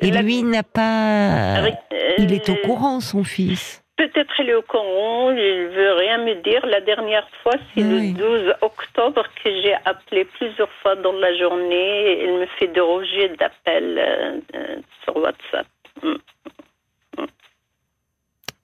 Et 0.00 0.10
La- 0.10 0.22
lui 0.22 0.42
n'a 0.42 0.62
pas. 0.62 1.54
Avec- 1.54 1.74
Il 2.18 2.32
est 2.32 2.48
au 2.48 2.52
euh, 2.52 2.62
courant, 2.64 3.00
son 3.00 3.24
fils. 3.24 3.80
Peut-être 3.96 4.32
il 4.40 4.48
est 4.50 4.54
au 4.54 4.62
courant, 4.62 5.30
il 5.30 5.68
veut 5.68 5.92
rien 5.94 6.18
me 6.18 6.34
dire. 6.42 6.66
La 6.66 6.80
dernière 6.80 7.28
fois, 7.42 7.52
c'est 7.74 7.82
Oui. 7.84 8.12
le 8.12 8.18
12 8.18 8.54
octobre 8.60 9.22
que 9.42 9.50
j'ai 9.62 9.74
appelé 9.84 10.24
plusieurs 10.24 10.70
fois 10.82 10.96
dans 10.96 11.12
la 11.12 11.36
journée. 11.38 12.24
Il 12.24 12.32
me 12.40 12.46
fait 12.58 12.66
des 12.66 12.80
rejets 12.80 13.28
d'appels 13.38 13.96
euh, 13.98 14.40
euh, 14.56 14.76
sur 15.04 15.16
WhatsApp. 15.16 15.66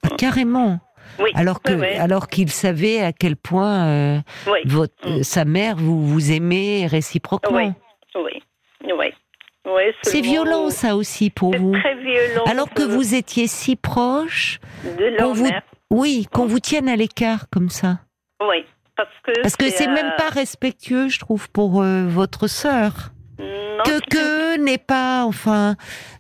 Ah, 0.02 0.08
carrément. 0.18 0.78
Oui. 1.18 1.30
Alors 1.34 1.62
que, 1.62 1.72
oui, 1.72 1.80
oui. 1.92 1.96
alors 1.98 2.28
qu'il 2.28 2.50
savait 2.50 3.00
à 3.00 3.12
quel 3.12 3.36
point 3.36 3.86
euh, 3.86 4.18
votre, 4.64 4.94
Mm. 5.08 5.20
euh, 5.20 5.22
sa 5.22 5.44
mère 5.44 5.76
vous 5.76 6.06
vous 6.06 6.32
aimait 6.32 6.86
réciproquement. 6.86 7.56
Oui. 7.56 7.72
Oui. 8.16 8.42
Oui. 8.92 9.06
C'est 10.02 10.20
violent 10.20 10.70
ça 10.70 10.96
aussi 10.96 11.30
pour 11.30 11.54
vous. 11.56 11.72
très 11.72 11.94
violent. 11.96 12.44
Alors 12.46 12.70
que 12.70 12.82
vous 12.82 13.14
étiez 13.14 13.46
si 13.46 13.76
proche, 13.76 14.60
de 14.84 15.04
leur 15.04 15.28
qu'on 15.28 15.32
vous, 15.34 15.44
mère. 15.44 15.62
oui, 15.90 16.26
qu'on 16.32 16.46
vous 16.46 16.60
tienne 16.60 16.88
à 16.88 16.96
l'écart 16.96 17.46
comme 17.50 17.68
ça. 17.70 18.00
Oui. 18.40 18.64
Parce 18.96 19.08
que 19.24 19.40
Parce 19.42 19.56
que 19.56 19.70
c'est 19.70 19.88
euh, 19.88 19.92
même 19.94 20.12
pas 20.18 20.28
respectueux, 20.28 21.08
je 21.08 21.18
trouve, 21.18 21.48
pour 21.50 21.82
euh, 21.82 22.06
votre 22.06 22.46
sœur. 22.48 23.12
Non, 23.86 23.98
Que 23.98 24.10
que 24.10 24.58
n'est 24.58 24.78
pas, 24.78 25.24
enfin, 25.26 25.76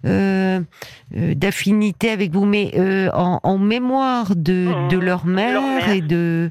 euh, 0.06 0.60
euh, 1.16 1.34
d'affinité 1.34 2.10
avec 2.10 2.32
vous, 2.32 2.44
mais 2.44 2.72
euh, 2.76 3.10
en, 3.12 3.40
en 3.42 3.58
mémoire 3.58 4.34
de, 4.36 4.68
Mmh, 4.68 4.88
de 4.88 4.98
leur 4.98 5.26
mère, 5.26 5.60
mère. 5.60 5.88
et 5.90 6.00
de 6.00 6.50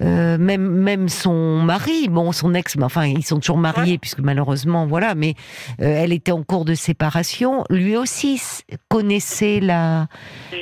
euh, 0.00 0.36
même 0.38 0.66
même 0.68 1.08
son 1.08 1.60
mari, 1.62 2.08
bon, 2.08 2.32
son 2.32 2.54
ex, 2.54 2.76
mais 2.76 2.84
enfin, 2.84 3.06
ils 3.06 3.24
sont 3.24 3.40
toujours 3.40 3.58
mariés 3.58 3.98
puisque 3.98 4.20
malheureusement, 4.20 4.86
voilà, 4.86 5.14
mais 5.14 5.34
elle 5.78 6.12
était 6.12 6.32
en 6.32 6.42
cours 6.42 6.64
de 6.64 6.74
séparation. 6.74 7.64
Lui 7.70 7.96
aussi 7.96 8.40
connaissait 8.88 9.60
la 9.60 10.06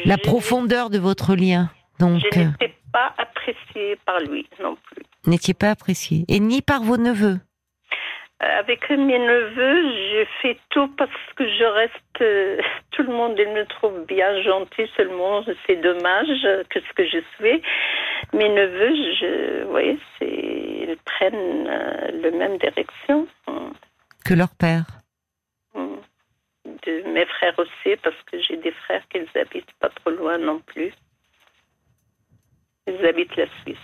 la 0.05 0.19
profondeur 0.19 0.91
de 0.91 0.99
votre 0.99 1.35
lien, 1.35 1.71
donc 1.99 2.21
Je 2.33 2.39
n'étais 2.39 2.75
pas 2.93 3.13
appréciée 3.19 3.97
par 4.05 4.19
lui 4.21 4.47
non 4.63 4.77
plus. 4.87 5.03
n'étiez 5.27 5.55
pas 5.55 5.71
apprécié, 5.71 6.25
et 6.29 6.41
ni 6.41 6.61
par 6.63 6.83
vos 6.83 6.97
neveux. 6.99 7.41
Euh, 8.43 8.59
Avec 8.59 8.89
mes 8.91 9.19
neveux, 9.19 9.93
je 9.93 10.25
fais 10.41 10.59
tout 10.71 10.89
parce 10.97 11.11
que 11.37 11.45
je 11.49 11.65
reste. 11.65 12.21
euh, 12.21 12.61
tout 12.93 13.03
le 13.03 13.13
monde, 13.13 13.37
il 13.39 13.49
me 13.51 13.65
trouve 13.67 14.05
bien 14.07 14.41
gentil, 14.43 14.87
seulement 14.97 15.45
c'est 15.67 15.77
dommage 15.77 16.29
que 16.71 16.81
ce 16.81 16.93
que 16.95 17.07
je 17.07 17.19
suis. 17.37 17.63
Mes 18.33 18.49
neveux, 18.49 18.95
je, 19.21 19.65
oui, 19.65 19.99
c'est, 20.19 20.27
ils 20.27 20.97
prennent 21.05 21.67
euh, 21.69 22.11
la 22.23 22.31
même 22.31 22.59
direction. 22.59 23.27
Que 24.25 24.35
leur 24.35 24.51
père. 24.59 24.85
De 25.75 27.03
mes 27.13 27.27
frères 27.27 27.57
aussi, 27.59 27.97
parce 28.03 28.21
que 28.31 28.41
j'ai 28.41 28.57
des 28.57 28.73
frères 28.73 29.03
qui 29.09 29.19
habitent 29.39 29.73
pas 29.79 29.89
trop 29.89 30.11
loin 30.11 30.39
non 30.39 30.59
plus. 30.61 30.93
Ils 32.89 33.07
habitent 33.07 33.37
la 33.37 33.47
Suisse. 33.63 33.79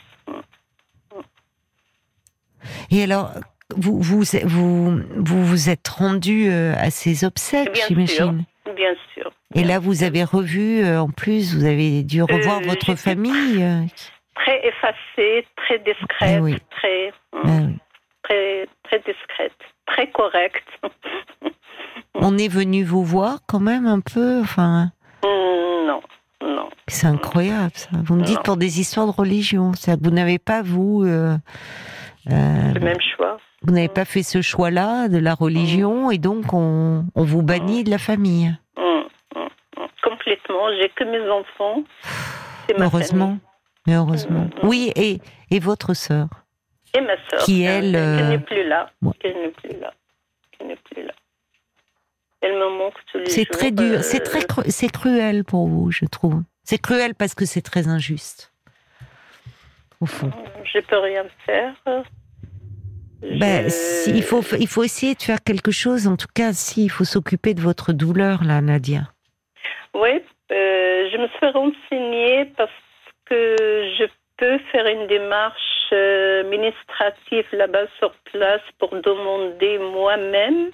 Et 2.90 3.02
alors, 3.04 3.30
vous 3.76 4.00
vous 4.00 4.22
vous 4.44 5.00
vous, 5.16 5.44
vous 5.44 5.68
êtes 5.70 5.86
rendu 5.88 6.48
euh, 6.50 6.74
à 6.78 6.90
ces 6.90 7.24
obsèques, 7.24 7.78
j'imagine. 7.88 8.44
Bien 8.76 8.94
sûr. 9.14 9.30
Et 9.54 9.64
là, 9.64 9.78
vous 9.78 10.02
avez 10.02 10.24
revu, 10.24 10.84
euh, 10.84 11.00
en 11.00 11.08
plus, 11.10 11.54
vous 11.54 11.64
avez 11.64 12.02
dû 12.02 12.22
revoir 12.22 12.58
Euh, 12.60 12.66
votre 12.66 12.86
j'étais 12.86 12.96
famille. 12.96 13.88
Très 14.34 14.66
effacée, 14.68 15.46
très 15.56 15.78
discrète, 15.80 16.40
oui. 16.42 16.56
très, 16.70 17.12
hum, 17.32 17.42
oui. 17.44 17.78
très, 18.22 18.68
très 18.84 18.98
discrète, 18.98 19.52
très 19.86 20.10
correcte. 20.10 20.68
On 22.14 22.36
est 22.38 22.48
venu 22.48 22.84
vous 22.84 23.04
voir 23.04 23.38
quand 23.46 23.60
même 23.60 23.86
un 23.86 24.00
peu. 24.00 24.40
Enfin, 24.40 24.92
Hum, 25.24 25.86
non, 25.86 26.00
non. 26.42 26.68
c'est 26.86 27.06
incroyable 27.06 27.72
ça. 27.74 27.88
Vous 28.04 28.14
me 28.14 28.22
dites 28.22 28.36
Non. 28.36 28.42
pour 28.42 28.56
des 28.56 28.80
histoires 28.80 29.06
de 29.06 29.12
religion. 29.12 29.72
Que 29.72 30.02
vous 30.04 30.10
n'avez 30.10 30.38
pas 30.38 30.62
vous. 30.62 31.02
euh, 31.04 31.36
euh, 32.30 32.72
Le 32.74 32.80
même 32.80 33.00
choix. 33.16 33.38
Vous 33.62 33.72
n'avez 33.72 33.88
pas 33.88 34.04
fait 34.04 34.22
ce 34.22 34.40
choix-là 34.42 35.08
de 35.08 35.18
la 35.18 35.34
religion 35.34 36.10
et 36.10 36.18
donc 36.18 36.52
on, 36.52 37.04
on 37.14 37.24
vous 37.24 37.42
bannit 37.42 37.84
de 37.84 37.90
la 37.90 37.98
famille. 37.98 38.56
Hum, 38.76 39.04
hum. 39.36 39.48
Complètement. 40.02 40.68
J'ai 40.80 40.88
que 40.90 41.04
mes 41.04 41.28
enfants. 41.30 41.82
Ma 42.78 42.84
Heureusement. 42.86 43.38
Mais 43.86 43.94
heureusement. 43.94 44.40
Mm, 44.40 44.64
mm. 44.64 44.68
Oui, 44.68 44.92
et, 44.96 45.20
et 45.50 45.58
votre 45.58 45.94
sœur. 45.94 46.28
Et 46.96 47.00
ma 47.00 47.16
soeur. 47.28 47.40
Qui, 47.44 47.62
elle, 47.62 47.96
euh, 47.96 48.28
n'est 48.28 48.38
plus 48.38 48.66
là. 48.66 48.90
ouais. 49.02 49.12
Qui 49.20 49.28
n'est 49.28 49.48
plus 49.50 49.78
là. 49.80 49.92
Qui 50.58 50.64
n'est 50.66 50.76
plus 50.76 51.02
là. 51.04 51.12
Elle 52.40 52.52
me 52.52 52.78
manque 52.78 52.94
tous 53.10 53.18
les 53.18 53.24
jours. 53.24 53.34
C'est 53.34 53.46
très 53.46 53.70
dur, 53.72 53.98
euh, 53.98 54.02
c'est 54.02 54.20
très 54.20 54.40
cru- 54.40 54.70
c'est 54.70 54.90
cruel 54.92 55.42
pour 55.44 55.66
vous, 55.66 55.90
je 55.90 56.04
trouve. 56.04 56.42
C'est 56.62 56.78
cruel 56.78 57.14
parce 57.14 57.34
que 57.34 57.44
c'est 57.44 57.62
très 57.62 57.88
injuste. 57.88 58.52
Au 60.00 60.06
fond. 60.06 60.30
Je 60.64 60.78
peux 60.80 60.98
rien 60.98 61.24
faire. 61.44 61.74
Ben, 63.22 63.68
si, 63.68 64.10
il 64.10 64.22
faut 64.22 64.42
il 64.58 64.68
faut 64.68 64.84
essayer 64.84 65.14
de 65.14 65.22
faire 65.22 65.42
quelque 65.42 65.70
chose. 65.72 66.06
En 66.06 66.16
tout 66.16 66.28
cas, 66.34 66.52
si 66.52 66.84
il 66.84 66.88
faut 66.88 67.04
s'occuper 67.04 67.54
de 67.54 67.60
votre 67.60 67.92
douleur 67.92 68.44
là, 68.44 68.60
Nadia. 68.60 69.02
Oui, 69.94 70.10
euh, 70.52 71.08
je 71.10 71.16
me 71.16 71.28
suis 71.28 71.46
renseignée 71.52 72.44
parce 72.56 72.70
que 73.26 73.56
je 73.98 74.04
peux 74.36 74.58
faire 74.70 74.86
une 74.86 75.06
démarche 75.08 75.90
euh, 75.92 76.42
administrative 76.42 77.44
là-bas 77.52 77.86
sur 77.98 78.12
place 78.32 78.60
pour 78.78 78.90
demander 78.90 79.78
moi-même. 79.78 80.70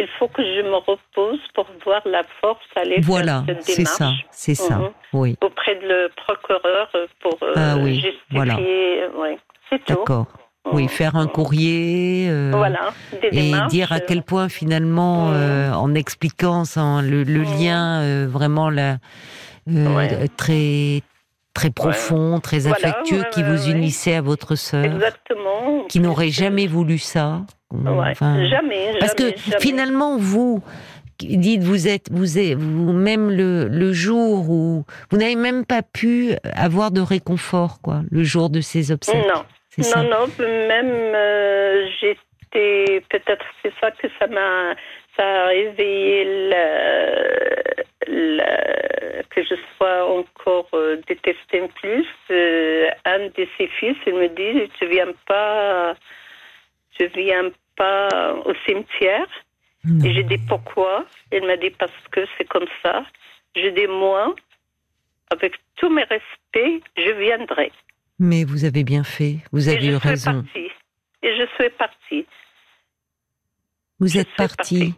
Il 0.00 0.06
faut 0.18 0.28
que 0.28 0.42
je 0.42 0.62
me 0.62 0.76
repose 0.76 1.40
pour 1.54 1.66
voir 1.84 2.00
la 2.06 2.22
force 2.40 2.64
aller 2.76 3.00
Voilà, 3.02 3.42
faire 3.46 3.56
cette 3.56 3.64
c'est 3.64 3.84
ça, 3.84 4.04
démarche 4.06 4.26
c'est 4.30 4.54
ça. 4.54 4.76
Mhm. 4.78 4.90
Oui, 5.12 5.36
auprès 5.42 5.74
de 5.74 5.86
le 5.88 6.08
procureur 6.16 6.88
euh, 6.94 7.06
pour 7.20 7.36
euh, 7.42 7.52
Ah 7.56 7.74
oui, 7.78 7.94
justifier. 7.94 8.22
voilà. 8.30 8.56
c'est 9.68 9.84
tout. 9.84 9.94
d'accord. 9.94 10.26
Oui, 10.72 10.88
faire 10.88 11.16
un 11.16 11.26
courrier. 11.26 12.28
euh, 12.30 12.52
Voilà, 12.54 12.90
des 13.22 13.28
Et 13.32 13.52
dire 13.68 13.92
à 13.92 14.00
quel 14.00 14.22
point 14.22 14.48
finalement, 14.48 15.30
euh, 15.32 15.72
en 15.72 15.94
expliquant 15.94 16.64
sans 16.64 17.00
le, 17.02 17.22
le 17.22 17.42
lien 17.42 18.00
euh, 18.02 18.26
vraiment 18.30 18.70
la, 18.70 18.98
euh, 19.70 19.94
Ouais. 19.96 20.28
très 20.36 21.02
très 21.54 21.70
profond, 21.70 22.38
très 22.40 22.60
Voilà, 22.60 22.76
affectueux 22.76 23.18
ouais, 23.22 23.28
qui 23.32 23.42
vous 23.42 23.68
unissait 23.68 24.14
à 24.14 24.22
votre 24.22 24.54
sœur, 24.54 24.84
Exactement. 24.84 25.84
qui 25.88 25.98
n'aurait 25.98 26.28
jamais 26.30 26.68
voulu 26.68 26.98
ça. 26.98 27.42
Ouais, 27.72 28.10
Enfin, 28.12 28.44
jamais, 28.46 28.94
Parce 29.00 29.14
que 29.14 29.24
jamais, 29.24 29.60
finalement, 29.60 30.16
vous 30.18 30.62
dites, 31.20 31.64
vous 31.64 31.88
êtes, 31.88 32.12
vous 32.12 32.38
êtes, 32.38 32.56
vous 32.56 32.92
même 32.92 33.28
le, 33.30 33.66
le 33.66 33.92
jour 33.92 34.48
où 34.48 34.84
vous 35.10 35.16
n'avez 35.18 35.34
même 35.34 35.64
pas 35.64 35.82
pu 35.82 36.34
avoir 36.54 36.92
de 36.92 37.00
réconfort, 37.00 37.80
quoi, 37.82 38.02
le 38.08 38.22
jour 38.22 38.50
de 38.50 38.60
ces 38.60 38.92
obsèques. 38.92 39.16
Non, 39.26 39.42
C'est 39.78 39.90
ça. 39.90 40.02
non, 40.02 40.26
non, 40.26 40.44
même 40.68 41.12
euh, 41.14 41.88
j'étais, 42.00 43.00
peut-être 43.08 43.44
c'est 43.62 43.72
ça 43.80 43.90
que 43.92 44.08
ça 44.18 44.26
m'a, 44.26 44.74
ça 45.16 45.44
a 45.44 45.46
réveillé 45.46 46.24
le, 46.52 46.56
le- 48.08 49.22
que 49.30 49.42
je 49.42 49.54
sois 49.76 50.04
encore 50.04 50.68
euh, 50.74 50.96
détestée 51.06 51.68
plus. 51.80 52.06
Euh, 52.30 52.88
un 53.04 53.26
de 53.28 53.46
ses 53.56 53.68
fils, 53.68 53.96
il 54.06 54.14
me 54.14 54.28
dit, 54.28 54.68
tu 54.78 54.86
viens 54.86 55.12
pas, 55.26 55.94
tu 56.98 57.06
viens 57.08 57.50
pas 57.76 58.34
au 58.44 58.52
cimetière. 58.66 59.26
Non. 59.84 60.04
Et 60.04 60.12
j'ai 60.12 60.24
dit 60.24 60.38
pourquoi? 60.48 61.04
Il 61.30 61.44
m'a 61.46 61.56
dit 61.56 61.70
parce 61.70 61.92
que 62.10 62.20
c'est 62.36 62.48
comme 62.48 62.66
ça. 62.82 63.04
J'ai 63.54 63.70
dit 63.70 63.86
moi, 63.86 64.34
avec 65.30 65.54
tous 65.76 65.88
mes 65.88 66.02
respects, 66.04 66.82
je 66.96 67.12
viendrai. 67.12 67.70
Mais 68.18 68.44
vous 68.44 68.64
avez 68.64 68.84
bien 68.84 69.04
fait. 69.04 69.38
Vous 69.52 69.68
avez 69.68 69.86
eu 69.86 69.96
raison. 69.96 70.42
partie. 70.42 70.68
Et 71.22 71.36
je 71.36 71.46
suis 71.56 71.70
partie. 71.78 72.26
Vous 74.00 74.08
Je 74.08 74.18
êtes 74.18 74.26
suis 74.28 74.36
parti. 74.36 74.94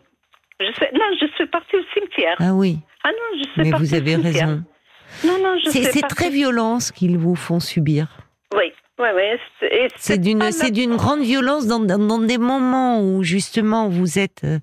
Je 0.60 0.72
suis, 0.72 0.86
non, 0.94 1.04
je 1.20 1.26
suis 1.34 1.46
partie 1.46 1.76
au 1.76 1.82
cimetière. 1.94 2.36
Ah 2.38 2.52
oui. 2.54 2.78
Ah 3.04 3.08
non, 3.10 3.38
je 3.42 3.50
suis 3.50 3.62
Mais 3.62 3.70
partie 3.70 3.84
vous 3.86 3.94
au 3.94 3.96
avez 3.96 4.12
cimetière. 4.14 4.48
raison. 4.48 4.64
Non, 5.24 5.38
non, 5.42 5.58
je 5.64 5.70
C'est 5.70 5.84
c'est 5.84 6.00
partie. 6.00 6.14
très 6.16 6.30
violent 6.30 6.80
ce 6.80 6.92
qu'ils 6.92 7.18
vous 7.18 7.34
font 7.34 7.60
subir. 7.60 8.08
Oui, 8.54 8.72
oui, 8.98 9.08
oui. 9.14 9.22
c'est- 9.96 10.18
d'une 10.18 10.50
c'est 10.52 10.70
d'une 10.70 10.96
grande 10.96 11.22
violence 11.22 11.66
dans, 11.66 11.80
dans, 11.80 11.98
dans 11.98 12.18
des 12.18 12.38
moments 12.38 13.00
où 13.02 13.22
justement 13.22 13.88
vous 13.88 14.18
êtes 14.18 14.44
euh, 14.44 14.58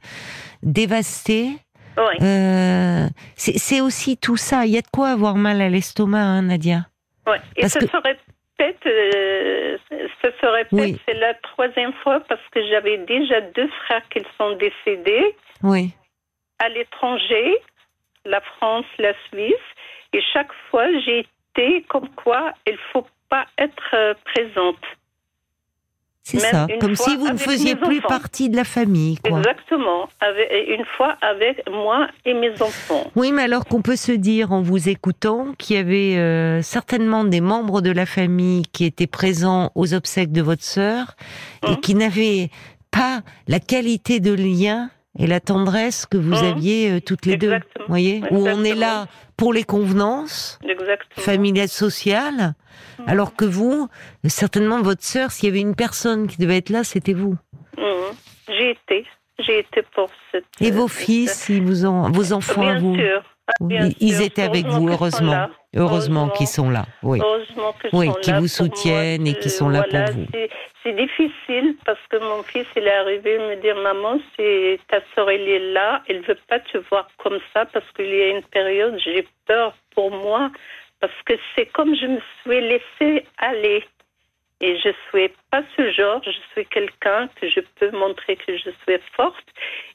dévasté. 0.63 1.49
Oui, 1.97 2.03
Euh, 2.25 3.07
c'est 3.35 3.81
aussi 3.81 4.17
tout 4.17 4.37
ça. 4.37 4.65
Il 4.67 4.71
y 4.73 4.77
a 4.77 4.81
de 4.81 4.87
quoi 4.93 5.09
avoir 5.09 5.35
mal 5.35 5.61
à 5.61 5.69
l'estomac, 5.69 6.21
hein, 6.21 6.43
Nadia. 6.43 6.85
oui. 7.25 7.37
Et 7.55 7.61
parce 7.61 7.73
ça 7.73 7.79
que- 7.79 7.87
se 7.87 7.91
répète, 8.59 8.85
euh, 8.85 9.77
ça 10.21 10.29
se 10.39 10.45
répète, 10.45 10.71
Oui. 10.71 10.99
c'est 11.05 11.13
la 11.15 11.33
troisième 11.35 11.93
fois 12.03 12.19
parce 12.21 12.41
que 12.51 12.65
j'avais 12.67 12.97
déjà 12.99 13.41
deux 13.41 13.69
frères 13.85 14.07
qui 14.09 14.21
sont 14.37 14.51
décédés. 14.55 15.35
Oui. 15.63 15.93
à 16.59 16.69
l'étranger, 16.69 17.55
la 18.25 18.41
France, 18.41 18.85
la 18.97 19.13
Suisse, 19.27 19.53
et 20.13 20.21
chaque 20.33 20.51
fois 20.69 20.87
j'ai 21.05 21.19
été 21.55 21.83
comme 21.83 22.09
quoi 22.15 22.51
il 22.65 22.77
faut 22.91 23.05
pas 23.29 23.45
être 23.59 23.89
euh, 23.93 24.13
présente. 24.25 24.83
C'est 26.29 26.39
ça, 26.39 26.67
comme 26.81 26.95
si 26.95 27.15
vous 27.15 27.29
ne 27.29 27.37
faisiez 27.37 27.75
plus 27.75 27.99
enfants. 27.99 28.07
partie 28.09 28.49
de 28.49 28.55
la 28.57 28.63
famille. 28.65 29.17
Quoi. 29.17 29.37
Exactement. 29.39 30.09
Avec, 30.19 30.49
une 30.67 30.83
fois 30.97 31.15
avec 31.21 31.63
moi 31.69 32.07
et 32.25 32.33
mes 32.33 32.51
enfants. 32.61 33.09
Oui, 33.15 33.31
mais 33.31 33.43
alors 33.43 33.63
qu'on 33.65 33.81
peut 33.81 33.95
se 33.95 34.11
dire 34.11 34.51
en 34.51 34.61
vous 34.61 34.89
écoutant 34.89 35.53
qu'il 35.57 35.75
y 35.77 35.79
avait 35.79 36.17
euh, 36.17 36.61
certainement 36.61 37.23
des 37.23 37.39
membres 37.41 37.81
de 37.81 37.91
la 37.91 38.05
famille 38.05 38.63
qui 38.73 38.83
étaient 38.85 39.07
présents 39.07 39.71
aux 39.75 39.93
obsèques 39.93 40.31
de 40.33 40.41
votre 40.41 40.63
sœur 40.63 41.15
et 41.65 41.71
Mhm. 41.71 41.77
qui 41.77 41.95
n'avaient 41.95 42.49
pas 42.91 43.21
la 43.47 43.59
qualité 43.59 44.19
de 44.19 44.33
lien 44.33 44.89
et 45.17 45.27
la 45.27 45.39
tendresse 45.39 46.05
que 46.05 46.17
vous 46.17 46.31
Mhm. 46.35 46.43
aviez 46.51 46.91
euh, 46.91 46.99
toutes 47.01 47.25
les 47.25 47.37
deux. 47.37 47.47
Exactement. 47.53 47.85
Vous 47.87 47.91
voyez 47.91 48.21
Où 48.31 48.47
on 48.47 48.63
est 48.63 48.75
là 48.75 49.07
pour 49.35 49.53
les 49.53 49.63
convenances 49.63 50.59
Exactement. 50.63 51.23
familiales, 51.23 51.67
sociales, 51.69 52.53
Mhm. 52.99 53.05
alors 53.09 53.35
que 53.35 53.45
vous, 53.45 53.87
certainement 54.27 54.81
votre 54.81 55.03
sœur, 55.03 55.31
s'il 55.31 55.49
y 55.49 55.51
avait 55.51 55.61
une 55.61 55.75
personne 55.75 56.27
qui 56.27 56.37
devait 56.37 56.57
être 56.57 56.69
là, 56.69 56.83
c'était 56.83 57.13
vous. 57.13 57.35
Mhm. 57.77 57.83
J'ai 58.47 58.71
été. 58.71 59.05
J'ai 59.39 59.59
été 59.59 59.83
pour 59.93 60.09
cette. 60.31 60.45
Et 60.59 60.71
vos 60.71 60.85
euh, 60.85 60.87
fils, 60.87 61.47
ils 61.49 61.61
vous 61.61 61.85
ont, 61.85 62.09
vos 62.09 62.33
enfants 62.33 62.61
Bien 62.61 62.75
à 62.75 62.79
vous 62.79 62.95
sûr. 62.95 63.23
Ah, 63.47 63.51
bien 63.61 63.89
ils 63.99 64.15
sûr. 64.15 64.25
étaient 64.25 64.41
avec 64.41 64.65
vous, 64.65 64.89
heureusement. 64.89 65.47
Heureusement 65.77 66.29
qu'ils 66.29 66.47
sont 66.47 66.69
là. 66.69 66.85
Oui. 67.03 67.19
Heureusement 67.21 67.73
qu'ils 67.79 67.89
Oui, 67.93 68.09
qui 68.21 68.31
vous 68.31 68.39
moi. 68.39 68.47
soutiennent 68.47 69.27
et 69.27 69.33
qui 69.35 69.49
sont 69.49 69.69
là 69.69 69.83
pour 69.83 69.99
vous. 70.13 70.25
c'est- 70.33 70.49
C'est 70.83 70.93
difficile 70.93 71.75
parce 71.85 71.99
que 72.09 72.15
mon 72.17 72.43
fils, 72.43 72.65
il 72.77 72.83
est 72.87 72.93
arrivé 72.93 73.37
me 73.39 73.55
dire 73.61 73.75
Maman, 73.75 74.19
c'est 74.37 74.79
ta 74.87 74.99
soeur, 75.13 75.29
elle 75.29 75.41
est 75.49 75.73
là, 75.73 76.01
elle 76.07 76.21
veut 76.21 76.37
pas 76.47 76.59
te 76.61 76.77
voir 76.89 77.09
comme 77.17 77.39
ça 77.53 77.65
parce 77.65 77.85
qu'il 77.91 78.07
y 78.07 78.21
a 78.21 78.29
une 78.29 78.43
période, 78.43 78.97
j'ai 79.03 79.27
peur 79.45 79.73
pour 79.93 80.11
moi 80.11 80.49
parce 81.01 81.11
que 81.25 81.33
c'est 81.55 81.65
comme 81.65 81.93
je 81.93 82.05
me 82.05 82.19
suis 82.41 82.61
laissée 82.61 83.25
aller. 83.37 83.83
Et 84.59 84.75
je 84.79 84.89
suis 85.09 85.29
pas 85.51 85.61
ce 85.75 85.91
genre, 85.91 86.19
je 86.25 86.31
suis 86.51 86.65
quelqu'un 86.65 87.29
que 87.39 87.47
je 87.47 87.59
peux 87.79 87.91
montrer 87.91 88.35
que 88.37 88.57
je 88.57 88.69
suis 88.71 88.99
forte. 89.15 89.45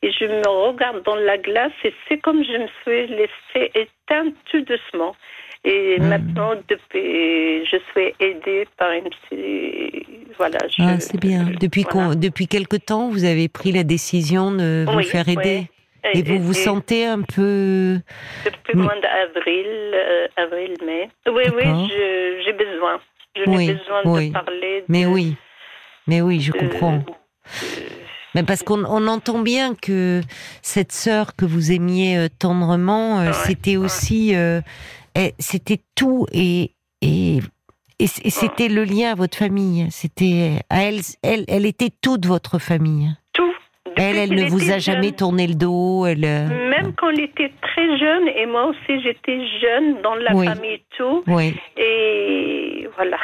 Et 0.02 0.12
je 0.12 0.24
me 0.24 0.46
regarde 0.48 1.02
dans 1.02 1.16
la 1.16 1.36
glace 1.36 1.72
et 1.84 1.92
c'est 2.08 2.18
comme 2.18 2.44
je 2.44 2.52
me 2.52 2.68
suis 2.82 3.06
laissée 3.08 3.72
éteindre 3.74 4.32
tout 4.50 4.60
doucement. 4.60 5.16
Et 5.64 5.98
Mhm. 6.00 6.08
maintenant, 6.08 6.54
depuis, 6.68 7.64
je 7.66 7.76
suis 7.90 8.14
aidée 8.20 8.66
par 8.76 8.90
une 8.92 9.10
psy. 9.10 10.06
Voilà. 10.38 10.58
Je, 10.68 10.82
Ah, 10.82 10.98
c'est 11.00 11.20
bien. 11.20 11.44
Depuis, 11.60 11.84
voilà. 11.90 12.14
depuis 12.14 12.46
quelque 12.46 12.76
temps, 12.76 13.08
vous 13.08 13.24
avez 13.24 13.48
pris 13.48 13.72
la 13.72 13.82
décision 13.84 14.50
de 14.52 14.84
vous 14.88 14.98
Oui, 14.98 15.04
faire 15.04 15.28
aider. 15.28 15.62
oui. 15.62 15.66
Et 16.14 16.22
vous 16.22 16.40
vous 16.40 16.52
sentez 16.52 17.06
un 17.06 17.22
peu... 17.22 17.98
Depuis 18.44 18.74
le 18.74 18.82
mois 18.82 18.96
d'avril, 19.00 19.66
euh, 19.94 20.26
avril, 20.36 20.74
mai. 20.84 21.08
Oui, 21.28 21.44
oui, 21.56 21.64
j'ai 22.44 22.52
besoin. 22.52 23.00
Je 23.36 23.42
Oui, 23.50 23.66
besoin 23.72 24.00
oui. 24.04 24.28
de 24.28 24.32
parler. 24.32 24.84
Mais 24.88 25.06
oui, 25.06 25.36
mais 26.06 26.20
oui, 26.20 26.40
je 26.40 26.52
de- 26.52 26.58
comprends. 26.58 27.02
Mais 28.34 28.42
parce 28.42 28.62
qu'on 28.62 28.84
on 28.84 29.06
entend 29.08 29.40
bien 29.40 29.74
que 29.74 30.20
cette 30.62 30.92
sœur 30.92 31.36
que 31.36 31.44
vous 31.44 31.70
aimiez 31.72 32.16
euh, 32.16 32.28
tendrement, 32.38 33.20
euh, 33.20 33.26
Ouais, 33.26 33.32
c'était 33.32 33.76
ouais. 33.76 33.84
aussi, 33.84 34.34
euh, 34.34 34.60
eh, 35.16 35.32
c'était 35.38 35.80
tout 35.94 36.26
et 36.32 36.72
et 37.02 37.38
et 37.98 38.06
c- 38.06 38.22
et 38.24 38.30
c'était 38.30 38.68
le 38.68 38.84
lien 38.84 39.12
à 39.12 39.14
votre 39.14 39.36
famille. 39.36 39.86
C'était 39.90 40.60
elle, 40.70 41.00
elle, 41.22 41.44
elle 41.48 41.66
était 41.66 41.90
toute 42.00 42.24
votre 42.26 42.58
famille. 42.58 43.10
Tout. 43.34 43.52
Depuis 43.84 44.02
Elle, 44.02 44.16
elle 44.16 44.34
ne 44.34 44.48
vous 44.48 44.70
a 44.72 44.78
jamais 44.78 45.08
jeune. 45.08 45.16
tourné 45.16 45.46
le 45.46 45.54
dos. 45.54 46.06
Elle, 46.06 46.20
Même 46.20 46.94
quand 46.96 47.10
il 47.10 47.20
était 47.24 47.52
très 47.60 47.98
jeune, 47.98 48.28
et 48.28 48.46
moi 48.46 48.64
aussi 48.68 49.02
j'étais 49.02 49.38
jeune 49.60 50.00
dans 50.02 50.14
la 50.14 50.34
Oui. 50.34 50.46
famille 50.46 50.72
et 50.74 50.84
tout, 50.96 51.22
oui. 51.26 51.54
et 51.76 52.41
voilà. 52.96 53.18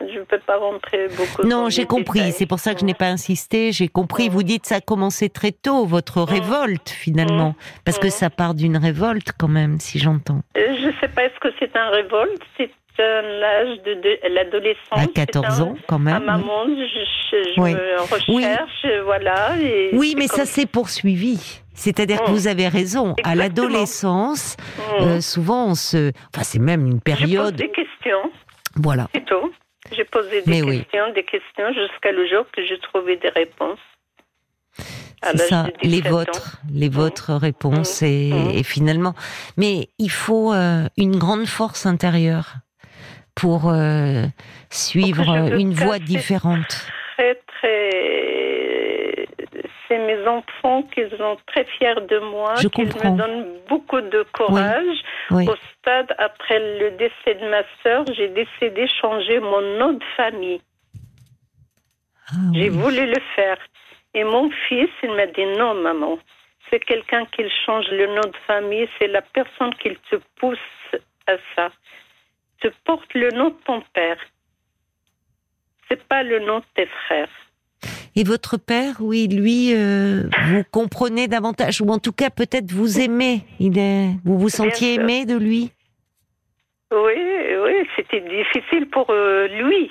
Je 0.00 0.18
ne 0.18 0.24
peux 0.24 0.38
pas 0.40 0.56
rentrer 0.58 1.06
beaucoup. 1.16 1.46
Non, 1.46 1.68
j'ai 1.70 1.84
compris. 1.86 2.32
C'est 2.32 2.46
pour 2.46 2.58
ça 2.58 2.74
que 2.74 2.80
je 2.80 2.84
n'ai 2.84 2.94
pas 2.94 3.06
insisté. 3.06 3.70
J'ai 3.70 3.86
compris. 3.88 4.28
Vous 4.28 4.42
dites 4.42 4.66
ça 4.66 4.76
a 4.76 4.80
commencé 4.80 5.28
très 5.28 5.52
tôt, 5.52 5.84
votre 5.86 6.22
révolte 6.22 6.88
finalement, 6.90 7.54
parce 7.84 7.98
que 7.98 8.08
ça 8.10 8.28
part 8.30 8.54
d'une 8.54 8.76
révolte 8.76 9.30
quand 9.38 9.48
même, 9.48 9.78
si 9.78 9.98
j'entends. 10.00 10.40
Euh, 10.56 10.74
Je 10.80 10.86
ne 10.88 10.92
sais 11.00 11.08
pas, 11.08 11.24
est-ce 11.24 11.38
que 11.40 11.48
c'est 11.60 11.76
un 11.76 11.90
révolte? 11.90 12.42
C'est 12.56 12.70
l'âge 12.98 13.78
de, 13.86 13.94
de 13.94 14.34
l'adolescence 14.34 14.76
À 14.90 15.02
c'est 15.02 15.12
14 15.12 15.60
un- 15.60 15.64
ans 15.64 15.74
quand 15.86 15.96
À 15.96 15.98
même. 15.98 16.24
ma 16.24 16.36
monde, 16.36 16.76
je, 16.76 17.60
Oui. 17.60 17.72
me 17.74 18.00
recherche, 18.00 18.86
voilà. 19.04 19.56
et 19.60 19.90
Oui, 19.94 20.14
mais 20.18 20.26
comme- 20.26 20.38
ça 20.40 20.46
s'est 20.46 20.66
poursuivi. 20.66 21.60
C'est-à-dire 21.74 22.22
que 22.22 22.30
Mm. 22.30 22.34
vous 22.34 22.48
avez 22.48 22.68
raison. 22.68 23.14
À 23.24 23.34
l'adolescence, 23.34 24.56
Mm. 24.58 25.02
euh, 25.04 25.20
souvent 25.20 25.68
on 25.68 25.74
se, 25.74 26.10
enfin 26.34 26.42
c'est 26.44 26.58
même 26.58 26.86
une 26.86 27.00
Je 27.06 27.12
pose 27.12 27.18
période. 27.18 27.54
des 27.56 27.70
questions, 27.70 28.30
Voilà. 28.76 29.08
c'est 29.14 29.24
tout. 29.24 29.52
J'ai 29.92 30.04
posé 30.04 30.42
des 30.42 30.50
Mais 30.50 30.62
oui. 30.62 30.78
questions, 30.84 31.12
des 31.12 31.24
questions, 31.24 31.72
jusqu'à 31.74 32.12
le 32.12 32.26
jour 32.28 32.44
que 32.52 32.64
j'ai 32.64 32.78
trouvé 32.78 33.16
des 33.16 33.28
réponses. 33.30 33.78
C'est 35.22 35.36
ça, 35.38 35.66
les 35.82 36.00
17 36.00 36.06
ans. 36.06 36.10
vôtres, 36.16 36.56
les 36.72 36.88
vôtres 36.88 37.32
réponses 37.32 38.02
Mm. 38.02 38.06
et, 38.06 38.30
Mm. 38.32 38.50
et 38.58 38.62
finalement, 38.64 39.14
mais 39.56 39.88
il 39.98 40.10
faut 40.10 40.52
euh, 40.52 40.86
une 40.96 41.16
grande 41.16 41.46
force 41.46 41.86
intérieure 41.86 42.54
pour 43.36 43.68
euh, 43.70 44.24
suivre 44.70 45.28
euh, 45.30 45.56
une 45.58 45.74
voie 45.74 45.98
différente. 45.98 46.86
Très, 47.16 47.34
très. 47.60 49.26
C'est 49.88 49.98
mes 49.98 50.26
enfants 50.26 50.82
qui 50.94 51.02
sont 51.18 51.36
très 51.46 51.64
fiers 51.78 51.94
de 52.08 52.18
moi, 52.30 52.54
Je 52.56 52.68
qui 52.68 52.82
comprends. 52.88 53.12
me 53.12 53.18
donnent 53.18 53.46
beaucoup 53.68 54.00
de 54.00 54.24
courage. 54.32 54.84
Oui, 54.86 55.02
Au 55.32 55.56
stade, 55.78 56.14
après 56.18 56.58
le 56.78 56.90
décès 56.92 57.34
de 57.34 57.48
ma 57.48 57.62
sœur, 57.82 58.04
j'ai 58.14 58.28
décidé 58.28 58.82
de 58.82 58.90
changer 59.00 59.40
mon 59.40 59.60
nom 59.78 59.92
de 59.94 60.04
famille. 60.16 60.60
Ah 62.28 62.34
J'ai 62.54 62.68
voulu 62.68 63.06
le 63.06 63.20
faire. 63.34 63.58
Et 64.14 64.24
mon 64.24 64.50
fils, 64.68 64.90
il 65.02 65.12
m'a 65.12 65.26
dit 65.26 65.46
non, 65.58 65.74
maman. 65.74 66.18
C'est 66.70 66.80
quelqu'un 66.80 67.26
qui 67.26 67.44
change 67.66 67.86
le 67.88 68.06
nom 68.06 68.22
de 68.22 68.36
famille, 68.46 68.88
c'est 68.98 69.08
la 69.08 69.22
personne 69.22 69.74
qui 69.74 69.96
te 70.10 70.16
pousse 70.36 70.58
à 71.26 71.36
ça. 71.54 71.70
Tu 72.60 72.70
portes 72.84 73.12
le 73.14 73.30
nom 73.30 73.48
de 73.50 73.58
ton 73.64 73.82
père. 73.92 74.18
C'est 75.88 76.02
pas 76.04 76.22
le 76.22 76.38
nom 76.40 76.60
de 76.60 76.64
tes 76.74 76.86
frères. 76.86 77.28
Et 78.14 78.24
votre 78.24 78.58
père, 78.58 78.96
oui, 79.00 79.26
lui, 79.26 79.74
euh, 79.74 80.24
vous 80.48 80.62
comprenez 80.70 81.28
davantage, 81.28 81.80
ou 81.80 81.88
en 81.88 81.98
tout 81.98 82.12
cas 82.12 82.28
peut-être 82.30 82.70
vous 82.70 83.00
aimez. 83.00 83.40
Il 83.58 83.78
est, 83.78 84.08
vous 84.24 84.38
vous 84.38 84.50
sentiez 84.50 84.94
aimé 84.94 85.24
de 85.24 85.36
lui? 85.36 85.72
Oui, 86.92 87.14
oui, 87.64 87.72
c'était 87.96 88.20
difficile 88.20 88.88
pour 88.90 89.06
euh, 89.10 89.48
lui. 89.48 89.90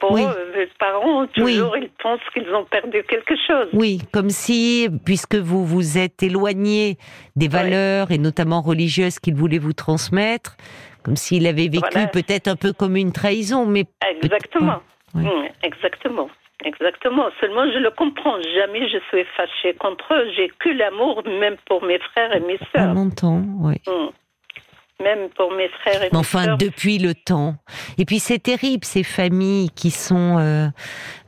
Pour 0.00 0.12
Oui. 0.12 0.22
eux, 0.24 0.52
les 0.56 0.66
parents, 0.78 1.26
toujours, 1.26 1.76
ils 1.76 1.90
pensent 2.02 2.20
qu'ils 2.32 2.48
ont 2.54 2.64
perdu 2.64 3.04
quelque 3.06 3.34
chose. 3.46 3.68
Oui, 3.74 4.00
comme 4.12 4.30
si, 4.30 4.88
puisque 5.04 5.34
vous 5.36 5.64
vous 5.66 5.98
êtes 5.98 6.22
éloigné 6.22 6.96
des 7.36 7.48
valeurs 7.48 8.10
et 8.10 8.16
notamment 8.16 8.62
religieuses 8.62 9.18
qu'il 9.18 9.34
voulait 9.34 9.58
vous 9.58 9.74
transmettre, 9.74 10.56
comme 11.04 11.16
s'il 11.16 11.46
avait 11.46 11.68
vécu 11.68 11.86
Voilà. 11.92 12.08
peut-être 12.08 12.48
un 12.48 12.56
peu 12.56 12.72
comme 12.72 12.96
une 12.96 13.12
trahison, 13.12 13.66
mais 13.66 13.84
Exactement. 14.22 14.80
Oui. 15.14 15.24
Mm, 15.24 15.48
exactement. 15.62 16.30
Exactement. 16.64 17.28
Seulement, 17.40 17.64
je 17.72 17.78
le 17.78 17.90
comprends. 17.90 18.36
Jamais 18.54 18.88
je 18.88 18.98
suis 19.08 19.24
fâchée 19.36 19.74
contre 19.78 20.12
eux. 20.14 20.26
J'ai 20.36 20.50
que 20.58 20.68
l'amour, 20.68 21.22
même 21.26 21.56
pour 21.66 21.82
mes 21.82 21.98
frères 21.98 22.34
et 22.34 22.40
mes 22.40 22.58
on 22.60 22.78
sœurs. 22.78 22.96
entend, 22.96 23.42
oui. 23.60 23.76
Mm. 23.86 25.02
Même 25.02 25.30
pour 25.30 25.50
mes 25.52 25.68
frères 25.68 26.02
et 26.02 26.10
Mais 26.12 26.18
mes 26.18 26.18
enfin, 26.18 26.44
sœurs. 26.44 26.58
depuis 26.58 26.98
le 26.98 27.14
temps. 27.14 27.54
Et 27.96 28.04
puis 28.04 28.18
c'est 28.18 28.38
terrible 28.38 28.84
ces 28.84 29.02
familles 29.02 29.70
qui 29.70 29.90
sont 29.90 30.36
euh, 30.38 30.66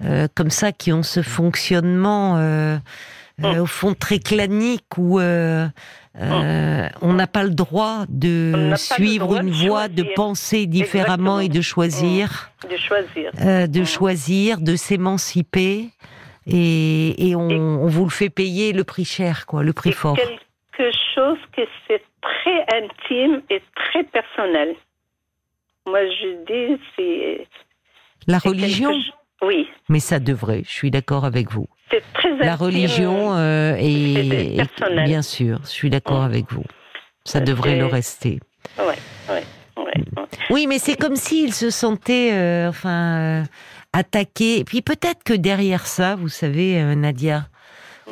euh, 0.04 0.28
comme 0.34 0.50
ça, 0.50 0.72
qui 0.72 0.92
ont 0.92 1.02
ce 1.02 1.22
fonctionnement 1.22 2.36
euh, 2.36 2.76
euh, 3.42 3.54
Mm. 3.54 3.60
au 3.60 3.66
fond 3.66 3.94
très 3.94 4.18
clanique 4.18 4.84
où 4.98 5.18
euh, 5.20 5.66
euh, 6.20 6.88
on 7.00 7.12
n'a 7.14 7.26
pas 7.26 7.42
le 7.44 7.50
droit 7.50 8.04
de 8.08 8.72
suivre 8.76 9.26
droit 9.26 9.40
une 9.42 9.50
de 9.50 9.54
voie, 9.66 9.88
de 9.88 10.04
penser 10.14 10.66
différemment 10.66 11.38
Exactement. 11.38 11.40
et 11.40 11.48
de 11.48 11.60
choisir, 11.62 12.50
De 12.70 12.76
choisir. 12.76 13.30
de 13.68 13.80
Mm. 13.80 13.84
choisir, 13.86 14.60
de 14.60 14.76
s'émanciper. 14.76 15.88
Et, 16.46 17.28
et 17.28 17.36
on, 17.36 17.48
Et- 17.50 17.56
on 17.58 17.86
vous 17.86 18.04
le 18.04 18.10
fait 18.10 18.28
payer 18.28 18.72
le 18.72 18.82
prix 18.84 19.04
cher, 19.04 19.46
quoi, 19.46 19.62
le 19.62 19.72
prix 19.72 19.90
C'est 19.90 19.96
fort. 19.96 20.16
quelque 20.16 20.90
chose 21.14 21.38
que 21.56 21.62
c'est 21.86 22.02
très 22.20 22.60
intime 22.76 23.42
et 23.48 23.62
très 23.76 24.02
personnel. 24.04 24.74
Moi, 25.86 26.00
je 26.06 26.44
dis, 26.76 26.82
c'est. 26.96 27.46
La 28.26 28.38
religion, 28.38 28.92
Oui, 29.42 29.68
mais 29.88 29.98
ça 30.00 30.18
devrait, 30.20 30.62
je 30.64 30.70
suis 30.70 30.90
d'accord 30.90 31.24
avec 31.24 31.50
vous. 31.50 31.68
Très. 32.14 32.36
La 32.38 32.56
religion 32.56 33.34
euh, 33.34 33.74
est, 33.78 34.56
c'est 34.56 34.56
personnel. 34.68 35.04
bien 35.06 35.22
sûr, 35.22 35.60
je 35.64 35.68
suis 35.68 35.90
d'accord 35.90 36.22
Mm. 36.22 36.26
avec 36.26 36.52
vous. 36.52 36.64
Ça 37.24 37.38
Euh, 37.38 37.42
devrait 37.42 37.76
le 37.76 37.86
rester. 37.86 38.40
Ouais, 38.78 38.84
ouais, 39.28 39.44
ouais, 39.76 39.84
ouais. 39.84 40.24
Oui, 40.50 40.66
mais 40.66 40.78
c'est 40.78 40.96
comme 40.96 41.16
s'il 41.16 41.52
se 41.54 41.70
sentait, 41.70 42.30
euh, 42.32 42.68
enfin, 42.68 43.18
euh, 43.18 43.42
attaqué. 43.92 44.58
Et 44.60 44.64
puis 44.64 44.82
peut-être 44.82 45.22
que 45.24 45.34
derrière 45.34 45.86
ça, 45.86 46.16
vous 46.16 46.28
savez, 46.28 46.80
euh, 46.80 46.94
Nadia, 46.94 47.46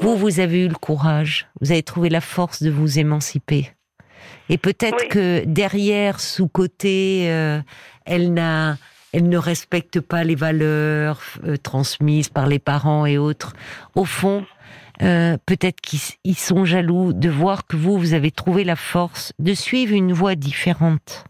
vous, 0.00 0.16
vous 0.16 0.38
avez 0.40 0.60
eu 0.64 0.68
le 0.68 0.74
courage, 0.74 1.48
vous 1.60 1.72
avez 1.72 1.82
trouvé 1.82 2.08
la 2.08 2.20
force 2.20 2.62
de 2.62 2.70
vous 2.70 2.98
émanciper. 2.98 3.70
Et 4.48 4.58
peut-être 4.58 4.96
Oui. 5.02 5.08
que 5.08 5.44
derrière, 5.46 6.20
sous 6.20 6.48
côté, 6.48 7.26
euh, 7.30 7.60
elle 8.04 8.32
n'a, 8.32 8.76
elle 9.12 9.28
ne 9.28 9.38
respecte 9.38 10.00
pas 10.00 10.24
les 10.24 10.34
valeurs 10.34 11.20
euh, 11.44 11.56
transmises 11.56 12.28
par 12.28 12.46
les 12.46 12.58
parents 12.58 13.06
et 13.06 13.18
autres. 13.18 13.54
Au 13.94 14.04
fond, 14.04 14.44
euh, 15.02 15.36
peut-être 15.46 15.80
qu'ils 15.80 16.36
sont 16.36 16.64
jaloux 16.64 17.12
de 17.12 17.28
voir 17.28 17.66
que 17.66 17.76
vous, 17.76 17.98
vous 17.98 18.14
avez 18.14 18.30
trouvé 18.30 18.64
la 18.64 18.76
force 18.76 19.32
de 19.38 19.54
suivre 19.54 19.94
une 19.94 20.12
voie 20.12 20.34
différente. 20.34 21.24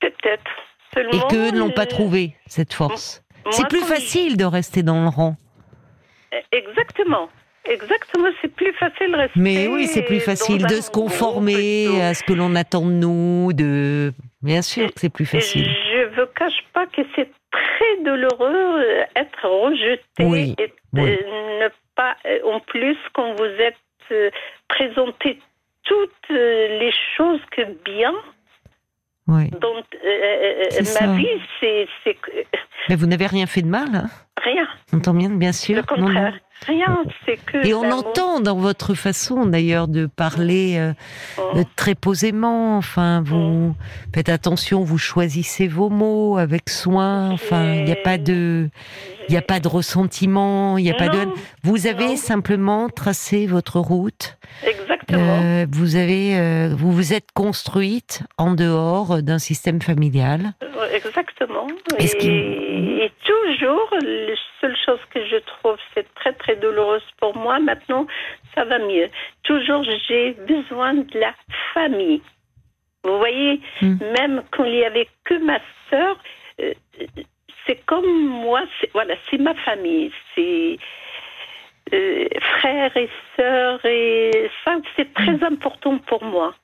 Peut-être. 0.00 0.50
Et 0.96 1.20
qu'eux 1.28 1.50
ne 1.50 1.58
l'ont 1.58 1.70
pas 1.70 1.86
trouvé, 1.86 2.34
cette 2.46 2.72
force. 2.72 3.22
C'est 3.50 3.68
plus 3.68 3.82
facile 3.82 4.36
de 4.36 4.44
rester 4.44 4.82
dans 4.82 5.02
le 5.02 5.08
rang. 5.08 5.36
Exactement. 6.52 7.28
Exactement, 7.64 8.28
c'est 8.40 8.52
plus 8.52 8.72
facile 8.72 9.12
de 9.12 9.16
rester. 9.16 9.38
Mais 9.38 9.68
oui, 9.68 9.86
c'est 9.86 10.02
plus 10.02 10.20
facile 10.20 10.66
de 10.66 10.80
se 10.80 10.90
conformer 10.90 12.02
à 12.02 12.14
ce 12.14 12.24
que 12.24 12.32
l'on 12.32 12.54
attend 12.54 12.86
de 12.86 12.92
nous, 12.92 13.52
de. 13.52 14.12
Bien 14.42 14.62
sûr 14.62 14.86
que 14.86 14.98
c'est 14.98 15.12
plus 15.12 15.26
facile. 15.26 15.64
je 15.64 16.20
ne 16.20 16.24
que 16.86 17.02
c'est 17.14 17.30
très 17.50 18.04
douloureux 18.04 18.80
euh, 18.80 19.04
être 19.16 19.48
rejeté 19.48 20.24
oui, 20.24 20.54
et 20.58 20.72
ne 20.92 21.68
pas, 21.94 22.16
euh, 22.26 22.38
en 22.44 22.60
plus, 22.60 22.96
quand 23.12 23.34
vous 23.34 23.44
êtes 23.44 23.76
euh, 24.12 24.30
présenté 24.68 25.38
toutes 25.84 26.28
les 26.28 26.92
choses 27.16 27.40
que 27.50 27.62
bien. 27.84 28.14
Oui. 29.26 29.48
Donc, 29.50 29.84
ma 31.00 31.16
vie, 31.16 31.40
c'est. 31.60 31.86
Mais 32.88 32.96
vous 32.96 33.06
n'avez 33.06 33.26
rien 33.26 33.46
fait 33.46 33.62
de 33.62 33.68
mal, 33.68 33.88
hein? 33.94 34.08
Rien. 34.42 34.66
On 34.92 35.12
bien, 35.12 35.30
bien 35.30 35.52
sûr. 35.52 35.76
Le 35.76 35.82
contraire. 35.82 36.34
Rien, 36.66 37.04
que. 37.50 37.66
Et 37.66 37.74
on 37.74 37.90
entend 37.90 38.40
dans 38.40 38.56
votre 38.56 38.94
façon 38.94 39.46
d'ailleurs 39.46 39.88
de 39.88 40.06
parler 40.06 40.76
euh, 40.78 40.92
oh. 41.38 41.62
très 41.76 41.94
posément. 41.94 42.76
Enfin, 42.76 43.22
vous 43.24 43.74
oh. 43.74 43.76
faites 44.14 44.28
attention, 44.28 44.82
vous 44.82 44.98
choisissez 44.98 45.68
vos 45.68 45.88
mots 45.88 46.38
avec 46.38 46.68
soin. 46.70 47.30
Enfin, 47.30 47.74
il 47.74 47.84
n'y 47.84 47.92
a 47.92 47.96
pas 47.96 48.18
de, 48.18 48.68
il 49.28 49.36
a 49.36 49.42
pas 49.42 49.60
de 49.60 49.68
ressentiment, 49.68 50.78
il 50.78 50.84
n'y 50.84 50.90
a 50.90 50.94
pas 50.94 51.08
de. 51.08 51.28
Vous 51.62 51.86
avez 51.86 52.16
simplement 52.16 52.88
tracé 52.88 53.46
votre 53.46 53.78
route. 53.78 54.36
Exactement. 54.66 55.18
Euh, 55.20 55.66
vous 55.70 55.96
avez, 55.96 56.36
euh, 56.36 56.74
vous 56.76 56.92
vous 56.92 57.12
êtes 57.12 57.32
construite 57.32 58.22
en 58.38 58.54
dehors 58.54 59.22
d'un 59.22 59.38
système 59.38 59.80
familial. 59.80 60.54
Exactement. 60.92 61.66
Et, 61.98 62.04
et, 62.04 63.12
toujours, 63.24 63.88
seule 64.60 64.76
chose 64.84 65.00
que 65.12 65.24
je 65.26 65.36
trouve, 65.36 65.76
c'est 65.94 66.12
très 66.14 66.32
très 66.32 66.56
douloureuse 66.56 67.02
pour 67.18 67.36
moi. 67.36 67.58
Maintenant, 67.58 68.06
ça 68.54 68.64
va 68.64 68.78
mieux. 68.78 69.08
Toujours, 69.42 69.82
j'ai 70.08 70.32
besoin 70.32 70.94
de 70.94 71.18
la 71.18 71.34
famille. 71.74 72.22
Vous 73.02 73.18
voyez, 73.18 73.60
hmm. 73.80 73.96
même 74.18 74.42
quand 74.50 74.64
il 74.64 74.72
n'y 74.72 74.84
avait 74.84 75.08
que 75.24 75.34
ma 75.34 75.58
sœur, 75.88 76.18
euh, 76.60 76.74
c'est 77.66 77.84
comme 77.86 78.26
moi, 78.26 78.62
voilà, 78.92 79.14
c'est 79.30 79.38
ma 79.38 79.54
famille, 79.54 80.12
c'est 80.34 80.78
euh, 81.92 82.28
frères 82.58 82.96
et 82.96 83.08
sœurs, 83.36 83.84
et 83.84 84.50
ça, 84.64 84.76
c'est 84.96 85.12
très 85.14 85.32
mm. 85.32 85.44
important 85.44 85.98
pour 85.98 86.22
moi. 86.24 86.54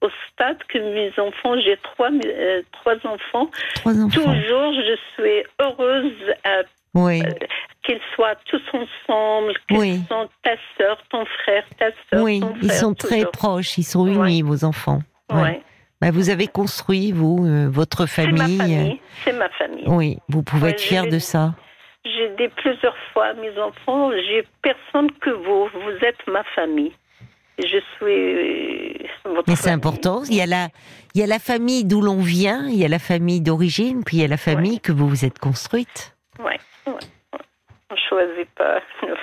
Au 0.00 0.08
stade 0.32 0.58
que 0.68 0.78
mes 0.78 1.12
enfants, 1.18 1.58
j'ai 1.60 1.76
trois, 1.82 2.10
euh, 2.10 2.62
trois, 2.72 2.96
enfants, 3.06 3.50
toujours 3.84 4.72
je 4.74 4.96
suis 5.14 5.44
heureuse 5.60 6.34
oui. 6.94 7.22
qu'ils 7.84 8.00
soient 8.14 8.36
tous 8.46 8.62
ensemble, 8.72 9.54
qu'ils 9.68 10.04
sont 10.06 10.28
ta 10.42 10.56
sœur, 10.78 10.98
ton 11.10 11.24
frère, 11.42 11.64
ta 11.78 11.86
sœur. 12.10 12.22
Oui, 12.22 12.40
ils 12.62 12.72
sont 12.72 12.94
très 12.94 13.24
proches, 13.24 13.78
ils 13.78 13.84
sont 13.84 14.06
unis, 14.06 14.42
vos 14.42 14.64
enfants. 14.64 15.02
Ouais. 15.32 15.62
Bah, 16.00 16.10
vous 16.10 16.30
avez 16.30 16.48
construit, 16.48 17.12
vous, 17.12 17.46
euh, 17.46 17.68
votre 17.70 18.06
famille. 18.06 19.00
C'est 19.24 19.32
ma 19.32 19.48
famille. 19.50 19.84
Oui, 19.86 20.18
vous 20.28 20.42
pouvez 20.42 20.70
être 20.70 20.80
fier 20.80 21.06
de 21.06 21.18
ça. 21.18 21.54
J'ai 22.04 22.30
dit 22.36 22.52
plusieurs 22.56 22.96
fois 23.12 23.26
à 23.26 23.34
mes 23.34 23.56
enfants, 23.58 24.10
j'ai 24.10 24.44
personne 24.62 25.12
que 25.20 25.30
vous. 25.30 25.68
Vous 25.72 26.04
êtes 26.04 26.26
ma 26.26 26.42
famille. 26.56 26.92
Je 27.58 27.78
suis 27.96 29.04
euh, 29.04 29.08
votre 29.26 29.48
Mais 29.48 29.54
c'est 29.54 29.70
important. 29.70 30.22
Il 30.24 30.34
y 30.34 30.40
a 30.40 30.46
la, 30.46 30.68
il 31.14 31.20
y 31.20 31.24
a 31.24 31.28
la 31.28 31.38
famille 31.38 31.84
d'où 31.84 32.00
l'on 32.00 32.20
vient, 32.20 32.66
il 32.66 32.76
y 32.76 32.84
a 32.84 32.88
la 32.88 32.98
famille 32.98 33.40
d'origine, 33.40 34.02
puis 34.04 34.16
il 34.16 34.20
y 34.22 34.24
a 34.24 34.28
la 34.28 34.36
famille 34.36 34.80
que 34.80 34.90
vous 34.90 35.08
vous 35.08 35.24
êtes 35.24 35.38
construite. 35.38 36.16
Oui, 36.40 36.54
ouais. 36.86 36.94
On 37.90 37.96
choisit 38.08 38.48
pas 38.56 38.80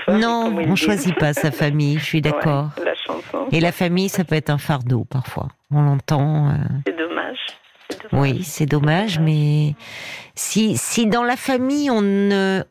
Non, 0.08 0.54
on 0.56 0.76
choisit 0.76 1.16
pas 1.16 1.34
sa 1.34 1.50
famille. 1.50 1.98
Je 1.98 2.06
suis 2.06 2.22
d'accord. 2.22 2.70
la 2.84 2.94
chanson. 2.94 3.48
Et 3.52 3.60
la 3.62 3.72
famille, 3.72 4.10
ça 4.10 4.24
peut 4.24 4.36
être 4.36 4.52
un 4.52 4.60
fardeau 4.60 5.06
parfois. 5.06 5.48
On 5.72 5.82
l'entend. 5.82 6.50
Euh. 6.50 6.54
C'est 6.86 6.98
dommage. 6.98 7.38
Oui, 8.12 8.44
c'est 8.44 8.68
dommage, 8.68 9.20
mais 9.20 9.74
si 10.36 10.78
si 10.78 11.06
dans 11.06 11.24
la 11.24 11.36
famille 11.36 11.92
on 11.92 12.02
ne 12.02 12.64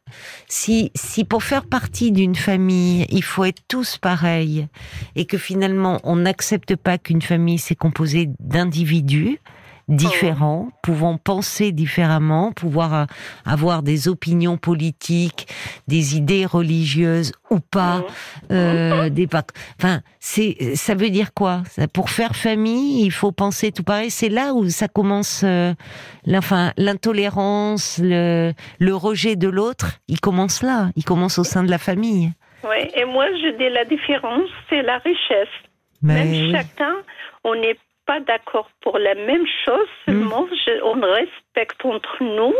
si 0.48 0.90
si 0.94 1.24
pour 1.24 1.42
faire 1.42 1.66
partie 1.66 2.12
d'une 2.12 2.34
famille 2.34 3.04
il 3.10 3.22
faut 3.22 3.44
être 3.44 3.60
tous 3.68 3.98
pareils 3.98 4.68
et 5.16 5.26
que 5.26 5.36
finalement 5.36 6.00
on 6.02 6.16
n'accepte 6.16 6.76
pas 6.76 6.96
qu'une 6.96 7.20
famille 7.20 7.58
c'est 7.58 7.74
composé 7.74 8.30
d'individus 8.40 9.38
différents, 9.88 10.68
pouvant 10.82 11.16
penser 11.16 11.72
différemment, 11.72 12.52
pouvoir 12.52 12.94
euh, 12.94 13.04
avoir 13.46 13.82
des 13.82 14.06
opinions 14.06 14.58
politiques, 14.58 15.48
des 15.88 16.16
idées 16.16 16.44
religieuses 16.44 17.32
ou 17.50 17.58
pas, 17.60 18.04
euh, 18.50 19.08
des 19.08 19.26
enfin 19.80 20.02
c'est 20.20 20.74
ça 20.74 20.94
veut 20.94 21.10
dire 21.10 21.32
quoi? 21.32 21.62
Pour 21.92 22.10
faire 22.10 22.36
famille, 22.36 23.04
il 23.04 23.12
faut 23.12 23.32
penser 23.32 23.72
tout 23.72 23.82
pareil? 23.82 24.10
C'est 24.10 24.28
là 24.28 24.52
où 24.52 24.68
ça 24.68 24.88
commence, 24.88 25.42
euh, 25.44 25.72
enfin 26.34 26.72
l'intolérance, 26.76 27.98
le, 28.02 28.52
le 28.78 28.94
rejet 28.94 29.36
de 29.36 29.48
l'autre, 29.48 29.98
il 30.06 30.20
commence 30.20 30.62
là, 30.62 30.90
il 30.96 31.04
commence 31.04 31.38
au 31.38 31.44
sein 31.44 31.64
de 31.64 31.70
la 31.70 31.78
famille. 31.78 32.32
Oui, 32.64 32.90
et 32.94 33.04
moi 33.04 33.26
je 33.26 33.56
dis 33.56 33.72
la 33.72 33.84
différence, 33.84 34.50
c'est 34.68 34.82
la 34.82 34.98
richesse. 34.98 35.48
Même 36.02 36.52
chacun, 36.52 36.94
on 37.44 37.54
n'est 37.54 37.78
pas 38.08 38.20
d'accord 38.20 38.70
pour 38.80 38.98
la 38.98 39.14
même 39.14 39.46
chose, 39.66 39.88
seulement 40.06 40.46
hmm. 40.46 40.82
on 40.82 41.00
respecte 41.00 41.84
entre 41.84 42.24
nous. 42.24 42.54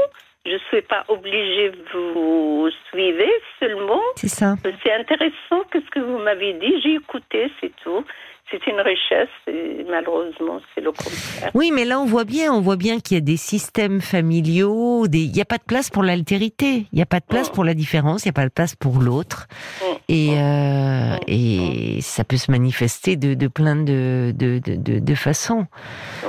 Je 0.45 0.53
ne 0.53 0.59
suis 0.69 0.83
pas 0.83 1.05
obligée 1.09 1.71
de 1.71 2.13
vous 2.13 2.69
suivre 2.89 3.25
seulement. 3.59 4.03
C'est 4.17 4.29
ça. 4.29 4.55
C'est 4.63 4.93
intéressant 4.93 5.65
que 5.71 5.81
ce 5.81 5.91
que 5.91 6.01
vous 6.01 6.19
m'avez 6.19 6.53
dit. 6.55 6.81
J'ai 6.83 6.95
écouté, 6.95 7.51
c'est 7.61 7.73
tout 7.83 8.05
c'est 8.51 8.67
une 8.67 8.81
richesse 8.81 9.29
et 9.47 9.85
malheureusement 9.89 10.61
c'est 10.75 10.81
le 10.81 10.93
contraire. 10.93 11.51
Oui, 11.55 11.71
mais 11.73 11.85
là 11.85 12.01
on 12.01 12.07
voit 12.07 12.25
bien, 12.25 12.53
on 12.53 12.61
voit 12.61 12.77
bien 12.77 13.01
qu'il 13.01 13.17
y 13.17 13.19
a 13.19 13.23
des 13.23 13.37
systèmes 13.37 14.01
familiaux, 14.01 15.07
des... 15.09 15.21
il 15.21 15.33
n'y 15.33 15.41
a 15.41 15.45
pas 15.45 15.59
de 15.59 15.65
place 15.65 15.91
pour 15.91 16.03
l'altérité, 16.03 16.87
il 16.93 16.97
n'y 16.97 17.03
a 17.03 17.07
pas 17.07 17.21
de 17.21 17.27
place 17.27 17.51
mm. 17.51 17.55
pour 17.55 17.65
la 17.65 17.75
différence, 17.75 18.25
il 18.25 18.29
n'y 18.29 18.31
a 18.31 18.41
pas 18.41 18.45
de 18.45 18.53
place 18.53 18.75
pour 18.75 19.01
l'autre, 19.01 19.47
mm. 19.81 19.85
et 20.09 20.31
mm. 20.31 20.89
Euh, 21.09 21.17
et 21.27 22.01
ça 22.01 22.25
peut 22.25 22.37
se 22.37 22.51
manifester 22.51 23.17
de, 23.17 23.35
de 23.35 23.49
plein 23.49 23.77
de 23.77 24.33
de, 24.35 24.59
de, 24.59 24.99
de 24.99 25.15
façons. 25.15 25.67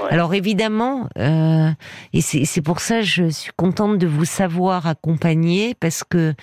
Alors 0.09 0.33
évidemment, 0.33 1.07
euh, 1.17 1.69
et 2.13 2.21
c'est 2.21 2.61
pour 2.61 2.79
ça 2.79 2.99
que 2.99 3.05
je 3.05 3.29
suis 3.29 3.51
contente 3.55 3.97
de 3.97 4.07
vous 4.07 4.25
savoir 4.25 4.87
accompagner 4.87 5.75
parce 5.79 6.03
que 6.03 6.33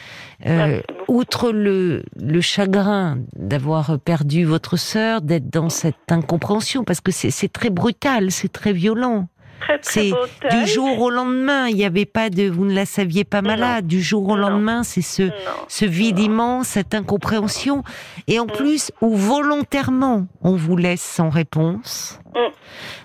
euh, 0.47 0.81
outre 1.09 1.53
le 1.53 2.03
le 2.17 2.41
chagrin 2.41 3.19
d'avoir 3.35 3.99
perdu 3.99 4.45
votre 4.45 4.77
sœur, 4.77 5.21
d'être 5.21 5.51
dans 5.51 5.69
cette 5.69 6.11
incompréhension 6.11 6.85
parce 6.85 7.01
que 7.01 7.13
c'est 7.13 7.53
très 7.53 7.71
brutal, 7.71 8.31
c'est 8.31 8.53
très 8.53 8.73
violent. 8.73 9.29
C'est 9.83 10.13
du 10.51 10.67
jour 10.67 11.01
au 11.01 11.11
lendemain. 11.11 11.69
Il 11.69 11.77
n'y 11.77 11.85
avait 11.85 12.07
pas 12.07 12.31
de, 12.31 12.49
vous 12.49 12.65
ne 12.65 12.75
la 12.75 12.87
saviez 12.87 13.25
pas 13.25 13.43
malade. 13.43 13.87
Du 13.87 14.01
jour 14.03 14.29
au 14.29 14.37
lendemain, 14.37 14.83
c'est 14.83 15.03
ce, 15.03 15.31
ce 15.69 15.85
vide 15.85 16.19
immense, 16.19 16.69
cette 16.69 16.95
incompréhension, 16.95 17.83
et 18.29 18.39
en 18.39 18.45
mm. 18.45 18.53
plus 18.53 18.93
où 19.01 19.15
volontairement 19.15 20.27
on 20.43 20.57
vous 20.57 20.77
laisse 20.77 21.03
sans 21.03 21.31
réponse. 21.31 22.21
Mm. 22.35 22.39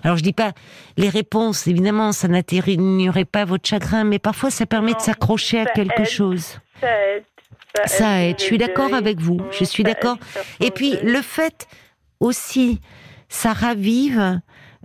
Alors 0.04 0.16
je 0.16 0.22
dis 0.22 0.32
pas 0.32 0.52
les 0.96 1.08
réponses, 1.08 1.66
évidemment, 1.66 2.12
ça 2.12 2.28
n'atténuerait 2.28 3.24
pas 3.24 3.44
votre 3.44 3.66
chagrin, 3.68 4.04
mais 4.04 4.18
parfois 4.18 4.50
ça 4.50 4.66
permet 4.66 4.94
de 4.94 5.00
s'accrocher 5.00 5.60
à 5.60 5.64
quelque 5.64 6.04
chose. 6.04 6.58
Ça 6.80 6.88
aide. 6.88 7.24
Ça 7.86 8.22
aide. 8.22 8.38
Je 8.38 8.44
suis 8.44 8.58
d'accord 8.58 8.94
avec 8.94 9.18
vous. 9.18 9.40
Je 9.50 9.64
suis 9.64 9.82
d'accord. 9.82 10.16
Et 10.60 10.70
puis 10.70 10.96
le 11.02 11.22
fait 11.22 11.66
aussi, 12.20 12.80
ça 13.28 13.52
ravive 13.52 14.40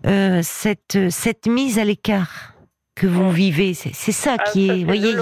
euh, 0.06 0.40
cette, 0.42 1.10
cette 1.10 1.48
mise 1.48 1.80
à 1.80 1.84
l'écart 1.84 2.54
que 2.96 3.08
vous 3.08 3.32
vivez. 3.32 3.74
C'est 3.74 4.12
ça 4.12 4.36
ah, 4.40 4.44
qui 4.52 4.70
est. 4.70 4.84
voyez, 4.84 5.14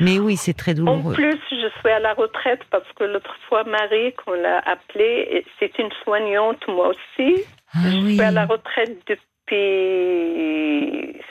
Mais 0.00 0.18
oui, 0.18 0.36
c'est 0.36 0.54
très 0.54 0.74
douloureux. 0.74 1.12
En 1.12 1.14
plus, 1.14 1.38
je 1.50 1.68
suis 1.78 1.90
à 1.90 1.98
la 2.00 2.14
retraite 2.14 2.60
parce 2.70 2.90
que 2.96 3.04
l'autre 3.04 3.34
fois, 3.48 3.64
Marie, 3.64 4.12
qu'on 4.14 4.32
l'a 4.32 4.58
appelée, 4.66 5.44
c'est 5.58 5.78
une 5.78 5.90
soignante, 6.04 6.66
moi 6.68 6.88
aussi. 6.88 7.44
Ah 7.72 7.78
je 7.84 7.90
suis 7.90 8.20
à 8.20 8.30
la 8.30 8.46
retraite 8.46 8.98
depuis 9.06 9.60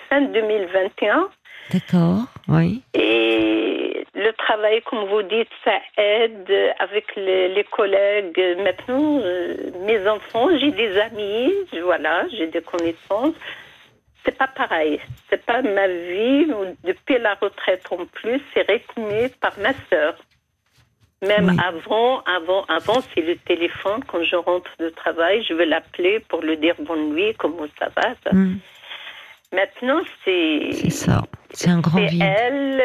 fin 0.09 0.21
2021. 0.21 1.29
D'accord, 1.71 2.23
oui. 2.47 2.81
Et 2.93 4.05
le 4.15 4.33
travail, 4.33 4.81
comme 4.83 5.07
vous 5.07 5.21
dites, 5.21 5.49
ça 5.63 5.77
aide 5.97 6.51
avec 6.79 7.15
les, 7.15 7.65
collègues. 7.71 8.41
Maintenant, 8.63 9.19
euh, 9.23 9.55
mes 9.85 10.07
enfants, 10.07 10.49
j'ai 10.59 10.71
des 10.71 10.97
amis, 10.99 11.53
voilà, 11.83 12.27
j'ai 12.29 12.47
des 12.47 12.61
connaissances. 12.61 13.35
c'est 14.25 14.37
pas 14.37 14.47
pareil. 14.47 14.99
C'est 15.29 15.45
pas 15.45 15.61
ma 15.61 15.87
vie. 15.87 16.47
Depuis 16.83 17.19
la 17.19 17.35
retraite 17.35 17.85
en 17.91 18.05
plus, 18.05 18.41
c'est 18.53 18.69
rythmé 18.69 19.29
par 19.39 19.53
ma 19.59 19.73
sœur. 19.89 20.15
Même 21.21 21.59
avant, 21.59 22.21
avant, 22.21 22.63
avant, 22.65 23.01
c'est 23.13 23.21
le 23.21 23.35
téléphone. 23.35 24.01
Quand 24.07 24.23
je 24.23 24.37
rentre 24.37 24.71
de 24.79 24.89
travail, 24.89 25.43
je 25.43 25.53
veux 25.53 25.65
l'appeler 25.65 26.21
pour 26.21 26.41
lui 26.41 26.55
dire 26.57 26.75
bonne 26.79 27.13
nuit, 27.13 27.33
comment 27.37 27.65
ça 27.77 27.89
va. 27.95 28.15
Ça. 28.23 28.33
Hmm. 28.33 28.57
Maintenant, 29.53 30.01
c'est. 30.23 30.69
C'est 30.73 30.89
ça. 30.89 31.23
C'est 31.51 31.69
un 31.69 31.79
grand 31.79 31.99
vide. 32.05 32.21
Elle, 32.23 32.81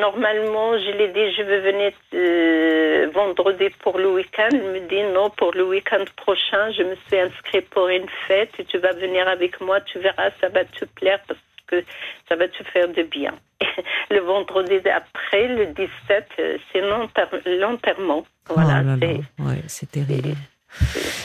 normalement, 0.00 0.78
je 0.78 0.90
l'ai 0.96 1.08
dit, 1.08 1.34
je 1.36 1.42
veux 1.42 1.60
venir 1.60 1.92
euh, 2.14 3.10
vendredi 3.12 3.68
pour 3.80 3.98
le 3.98 4.10
week-end. 4.12 4.48
Elle 4.52 4.72
me 4.72 4.80
dit 4.88 5.02
non, 5.14 5.30
pour 5.30 5.52
le 5.52 5.64
week-end 5.64 6.04
prochain, 6.16 6.70
je 6.72 6.82
me 6.82 6.96
suis 7.06 7.18
inscrite 7.18 7.68
pour 7.70 7.88
une 7.88 8.08
fête. 8.28 8.52
Tu 8.68 8.78
vas 8.78 8.92
venir 8.92 9.26
avec 9.28 9.60
moi, 9.60 9.80
tu 9.80 9.98
verras, 9.98 10.30
ça 10.40 10.48
va 10.48 10.64
te 10.64 10.84
plaire 10.84 11.20
parce 11.26 11.40
que 11.66 11.82
ça 12.28 12.36
va 12.36 12.48
te 12.48 12.62
faire 12.64 12.88
de 12.88 13.02
bien. 13.02 13.34
le 14.10 14.20
vendredi 14.20 14.76
après, 14.88 15.48
le 15.48 15.66
17, 15.66 16.26
euh, 16.38 16.58
c'est 16.72 16.82
l'enterrement. 17.58 18.24
Voilà. 18.48 18.82
Oh 19.40 19.44
c'est 19.66 19.90
terrible. 19.90 20.36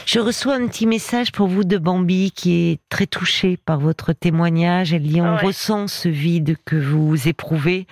Je 0.06 0.20
reçois 0.20 0.56
un 0.56 0.68
petit 0.68 0.88
message 0.88 1.32
pour 1.32 1.48
vous 1.48 1.64
de 1.64 1.78
Bambi 1.78 2.32
qui 2.32 2.72
est 2.72 2.80
très 2.90 3.08
touchée 3.08 3.58
par 3.58 3.80
votre 3.80 4.14
témoignage. 4.14 4.94
Elle 4.94 5.04
dit 5.04 5.22
on 5.22 5.36
ressent 5.38 5.88
ce 5.88 6.10
vide 6.10 6.56
que 6.66 6.76
vous 6.76 7.28
éprouvez. 7.28 7.88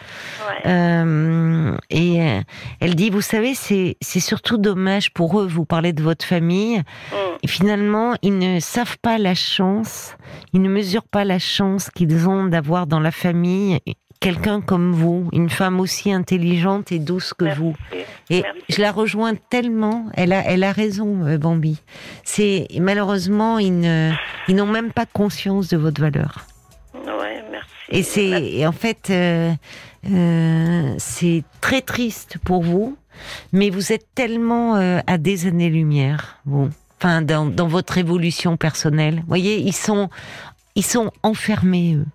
Euh, 0.66 1.76
et 1.90 2.22
euh, 2.22 2.42
elle 2.80 2.96
dit 2.96 3.10
vous 3.10 3.22
savez 3.22 3.54
c'est 3.54 3.98
c'est 4.02 4.20
surtout 4.20 4.58
dommage 4.58 5.12
pour 5.12 5.40
eux. 5.40 5.48
Vous 5.48 5.66
parlez 5.66 5.94
de 5.94 6.04
votre 6.04 6.26
famille. 6.26 6.78
Mm. 6.78 7.16
Et 7.44 7.48
finalement 7.48 8.16
ils 8.22 8.38
ne 8.38 8.60
savent 8.60 8.98
pas 9.02 9.18
la 9.18 9.36
chance. 9.36 10.16
Ils 10.54 10.62
ne 10.62 10.70
mesurent 10.70 11.08
pas 11.08 11.26
la 11.26 11.40
chance 11.40 11.90
qu'ils 11.90 12.30
ont 12.30 12.46
d'avoir 12.46 12.88
dans 12.88 13.00
la 13.00 13.12
famille 13.12 13.80
quelqu'un 14.20 14.62
comme 14.62 14.92
vous, 14.92 15.30
une 15.34 15.50
femme 15.50 15.80
aussi 15.80 16.12
intelligente 16.12 16.92
et 16.92 17.00
douce 17.00 17.34
que 17.34 17.54
vous. 17.56 17.76
Et 18.30 18.44
je 18.70 18.82
la 18.82 18.92
rejoins 18.92 19.36
tellement. 19.36 20.08
Elle 20.14 20.34
a, 20.34 20.44
elle 20.46 20.64
a 20.64 20.72
raison, 20.72 21.26
euh, 21.26 21.38
Bambi. 21.38 21.82
C'est 22.24 22.68
malheureusement 22.80 23.60
ils 23.60 23.72
n'ont 24.50 24.66
même 24.66 24.92
pas 24.92 25.06
conscience 25.06 25.68
de 25.68 25.78
votre 25.78 26.02
valeur. 26.02 26.46
Ouais, 26.94 27.44
merci. 27.52 27.70
Et 27.90 28.04
c'est, 28.04 28.66
en 28.66 28.72
fait, 28.72 29.10
euh, 29.10 29.52
euh, 30.10 30.96
c'est 30.98 31.44
très 31.62 31.82
triste 31.82 32.38
pour 32.44 32.64
vous, 32.64 32.98
mais 33.54 33.70
vous 33.70 33.92
êtes 33.92 34.08
tellement 34.16 34.76
à 34.76 35.18
des 35.18 35.48
années-lumière, 35.48 36.40
vous. 36.46 36.70
Enfin, 36.98 37.22
dans, 37.22 37.46
dans 37.46 37.68
votre 37.68 37.98
évolution 37.98 38.56
personnelle. 38.56 39.16
Vous 39.16 39.28
voyez, 39.28 39.58
ils 39.58 39.76
sont, 39.76 40.10
ils 40.76 40.86
sont 40.86 41.12
enfermés, 41.24 41.96
eux 41.96 42.06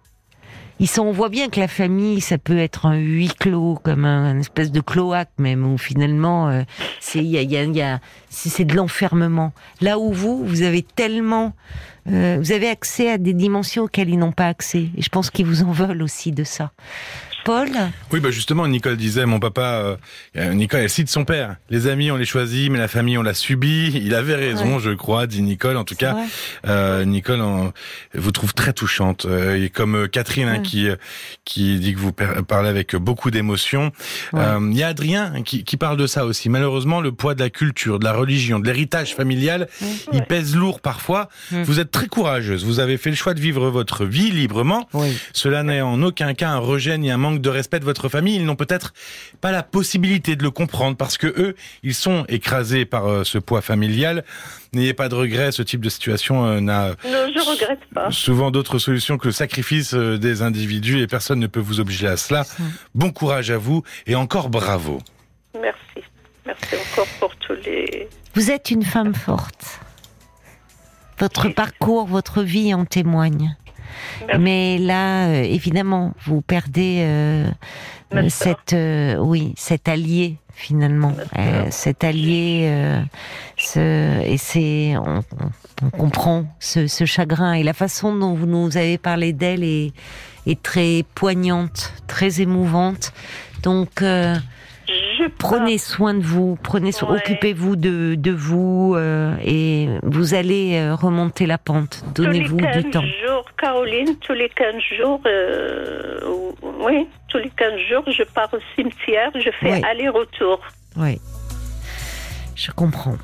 ils 0.81 0.88
sont, 0.88 1.03
on 1.03 1.12
voit 1.12 1.29
bien 1.29 1.51
que 1.51 1.61
la 1.61 1.69
famille, 1.69 2.23
ça 2.23 2.38
peut 2.38 2.57
être 2.57 2.87
un 2.87 2.97
huis 2.97 3.31
clos, 3.38 3.79
comme 3.83 4.07
un, 4.07 4.38
espèce 4.38 4.73
de 4.73 4.81
cloaque 4.81 5.29
même, 5.37 5.71
où 5.71 5.77
finalement, 5.77 6.49
euh, 6.49 6.62
c'est 7.01 7.19
il 7.19 7.27
y 7.27 7.37
a, 7.37 7.43
y 7.43 7.83
a, 7.83 8.01
c'est 8.31 8.64
de 8.64 8.75
l'enfermement. 8.75 9.53
Là 9.83 9.99
où 9.99 10.11
vous, 10.11 10.43
vous 10.43 10.62
avez 10.62 10.83
tellement, 10.83 11.53
euh, 12.09 12.38
vous 12.40 12.53
avez 12.53 12.69
accès 12.69 13.11
à 13.11 13.19
des 13.19 13.35
dimensions 13.35 13.85
auxquelles 13.85 14.09
ils 14.09 14.19
n'ont 14.19 14.33
pas 14.33 14.47
accès. 14.47 14.88
Et 14.97 15.03
je 15.03 15.11
pense 15.11 15.29
qu'ils 15.31 15.45
vous 15.45 15.62
en 15.62 15.71
veulent 15.71 16.03
aussi 16.03 16.33
de 16.33 16.45
ça. 16.45 16.73
Paul 17.51 17.69
Oui, 18.13 18.21
bah 18.21 18.31
justement, 18.31 18.69
Nicole 18.69 18.97
disait, 18.97 19.27
mon 19.27 19.41
papa, 19.41 19.97
euh, 20.37 20.55
Nicole, 20.55 20.83
elle 20.83 20.89
cite 20.89 21.09
son 21.09 21.25
père. 21.25 21.57
Les 21.69 21.89
amis, 21.89 22.13
on 22.13 22.17
les 22.17 22.25
choisit, 22.25 22.71
mais 22.71 22.79
la 22.79 22.87
famille, 22.87 23.19
on 23.19 23.25
l'a 23.25 23.35
subi. 23.35 23.91
Il 23.93 24.15
avait 24.15 24.37
raison, 24.37 24.79
je 24.79 24.91
crois, 24.91 25.27
dit 25.27 25.43
Nicole. 25.43 25.77
En 25.77 25.83
tout 25.83 25.97
cas, 25.97 26.17
euh, 26.69 27.05
Nicole 27.05 27.43
vous 28.15 28.31
trouve 28.31 28.55
très 28.55 28.73
touchante. 28.73 29.25
Euh, 29.25 29.61
et 29.61 29.69
comme 29.69 29.97
euh, 29.97 30.07
Catherine, 30.07 30.47
hein, 30.47 30.61
qui 30.61 30.87
qui 31.45 31.81
dit 31.81 31.93
que 31.93 31.99
vous 31.99 32.13
parlez 32.13 32.69
avec 32.69 32.95
beaucoup 32.95 33.33
d'émotion. 33.33 33.91
Il 34.33 34.77
y 34.77 34.85
a 34.85 34.87
Adrien 34.87 35.43
qui, 35.43 35.65
qui 35.65 35.77
parle 35.77 35.97
de 35.97 36.07
ça 36.07 36.27
aussi. 36.27 36.49
Malheureusement, 36.49 37.01
le 37.01 37.11
poids 37.11 37.35
de 37.35 37.41
la 37.41 37.51
culture, 37.51 37.99
de 37.99 38.05
la 38.05 38.13
religion, 38.13 38.61
de 38.61 38.67
l'héritage 38.67 39.17
familial, 39.17 39.67
il 40.13 40.23
pèse 40.23 40.55
lourd 40.55 40.81
parfois. 40.81 41.29
Vous 41.51 41.81
êtes 41.81 41.91
très 41.91 42.07
courageuse. 42.07 42.65
Vous 42.65 42.79
avez 42.79 42.97
fait 42.97 43.11
le 43.11 43.17
choix 43.17 43.35
de 43.35 43.41
vivre 43.41 43.71
votre 43.71 44.05
vie 44.05 44.31
librement. 44.31 44.89
Cela 45.33 45.65
n'est 45.65 45.81
en 45.81 46.01
aucun 46.03 46.33
cas 46.35 46.51
un 46.51 46.59
rejet 46.59 46.97
ni 46.97 47.11
un 47.11 47.17
manque 47.17 47.39
de 47.40 47.48
respect 47.48 47.81
de 47.81 47.85
votre 47.85 48.09
famille, 48.09 48.37
ils 48.37 48.44
n'ont 48.44 48.57
peut-être 48.57 48.92
pas 49.40 49.53
la 49.53 49.62
possibilité 49.62 50.37
de 50.37 50.42
le 50.42 50.50
comprendre 50.50 50.96
parce 50.96 51.18
que 51.18 51.26
eux, 51.26 51.55
ils 51.83 51.94
sont 51.94 52.24
écrasés 52.29 52.85
par 52.85 53.07
euh, 53.07 53.24
ce 53.24 53.38
poids 53.38 53.62
familial. 53.62 54.24
N'ayez 54.72 54.94
pas 54.94 55.09
de 55.09 55.14
regrets, 55.14 55.53
ce 55.53 55.62
type 55.62 55.81
de 55.81 55.88
situation 55.88 56.46
euh, 56.46 56.61
n'a 56.61 56.94
regrette 57.03 57.85
pas. 57.94 58.11
souvent 58.11 58.50
d'autres 58.50 58.79
solutions 58.79 59.18
que 59.18 59.29
le 59.29 59.33
sacrifice 59.33 59.94
euh, 59.94 60.18
des 60.18 60.42
individus 60.42 61.00
et 61.00 61.07
personne 61.07 61.40
ne 61.40 61.46
peut 61.46 61.61
vous 61.61 61.81
obliger 61.81 62.07
à 62.07 62.16
cela. 62.16 62.44
Bon 62.94 63.11
courage 63.11 63.50
à 63.50 63.59
vous 63.59 63.83
et 64.07 64.14
encore 64.14 64.48
bravo. 64.48 65.00
Merci. 65.61 66.07
Merci 66.46 66.76
encore 66.76 67.07
pour 67.18 67.37
tous 67.37 67.55
les... 67.64 68.09
Vous 68.35 68.50
êtes 68.50 68.70
une 68.70 68.85
femme 68.85 69.14
forte. 69.14 69.81
Votre 71.18 71.48
parcours, 71.50 72.07
votre 72.07 72.42
vie 72.42 72.72
en 72.72 72.87
témoigne. 72.87 73.57
Mais 74.38 74.79
là, 74.79 75.29
euh, 75.29 75.42
évidemment, 75.42 76.12
vous 76.24 76.40
perdez 76.40 76.98
euh, 77.00 77.50
euh 78.14 78.29
cette, 78.29 78.76
oui, 79.20 79.55
cet 79.57 79.88
allié 79.88 80.37
finalement, 80.53 81.14
cet 81.70 82.05
allié, 82.05 82.70
ce, 83.57 84.20
et 84.22 84.37
c'est, 84.37 84.94
on, 84.94 85.22
on, 85.83 85.88
comprend 85.88 86.44
ce, 86.59 86.87
ce, 86.87 87.07
chagrin 87.07 87.55
et 87.55 87.62
la 87.62 87.72
façon 87.72 88.14
dont 88.14 88.35
vous 88.35 88.44
nous 88.44 88.76
avez 88.76 88.98
parlé 88.98 89.33
d'elle 89.33 89.64
est, 89.64 89.94
est 90.46 90.62
très 90.62 91.03
poignante, 91.14 91.94
très 92.09 92.42
émouvante. 92.42 93.14
Donc 93.62 94.03
prenez 95.28 95.78
soin 95.78 96.14
de 96.14 96.22
vous, 96.22 96.59
prenez 96.62 96.90
occupez-vous 97.02 97.76
de, 97.76 98.14
de 98.14 98.30
vous 98.30 98.94
euh, 98.96 99.35
et 99.44 99.88
vous 100.02 100.35
allez 100.35 100.76
euh, 100.76 100.94
remonter 100.94 101.46
la 101.46 101.59
pente. 101.59 102.04
Donnez-vous 102.14 102.56
du 102.56 102.90
temps. 102.90 103.02
Jours, 103.26 103.44
Caroline, 103.59 104.16
tous 104.20 104.33
les 104.33 104.48
15 104.48 104.74
jours, 104.98 105.20
euh, 105.26 106.18
oui, 106.80 107.06
tous 107.28 107.38
les 107.38 107.50
15 107.50 107.72
jours, 107.90 108.04
je 108.11 108.22
pars 108.22 108.52
au 108.52 108.59
cimetière, 108.74 109.30
je 109.35 109.50
fais 109.61 109.83
aller-retour. 109.85 110.61
Oui, 110.96 111.20
je 112.56 112.70
comprends. 112.70 113.16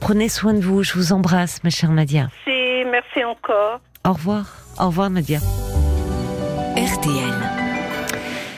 Prenez 0.00 0.28
soin 0.28 0.54
de 0.54 0.60
vous, 0.60 0.82
je 0.82 0.94
vous 0.94 1.12
embrasse, 1.12 1.62
ma 1.62 1.70
chère 1.70 1.90
Nadia. 1.90 2.28
Merci, 2.46 2.84
merci 2.90 3.24
encore. 3.24 3.80
Au 4.06 4.12
revoir, 4.12 4.46
au 4.78 4.86
revoir 4.86 5.10
Nadia. 5.10 5.38
RTL. 6.76 7.59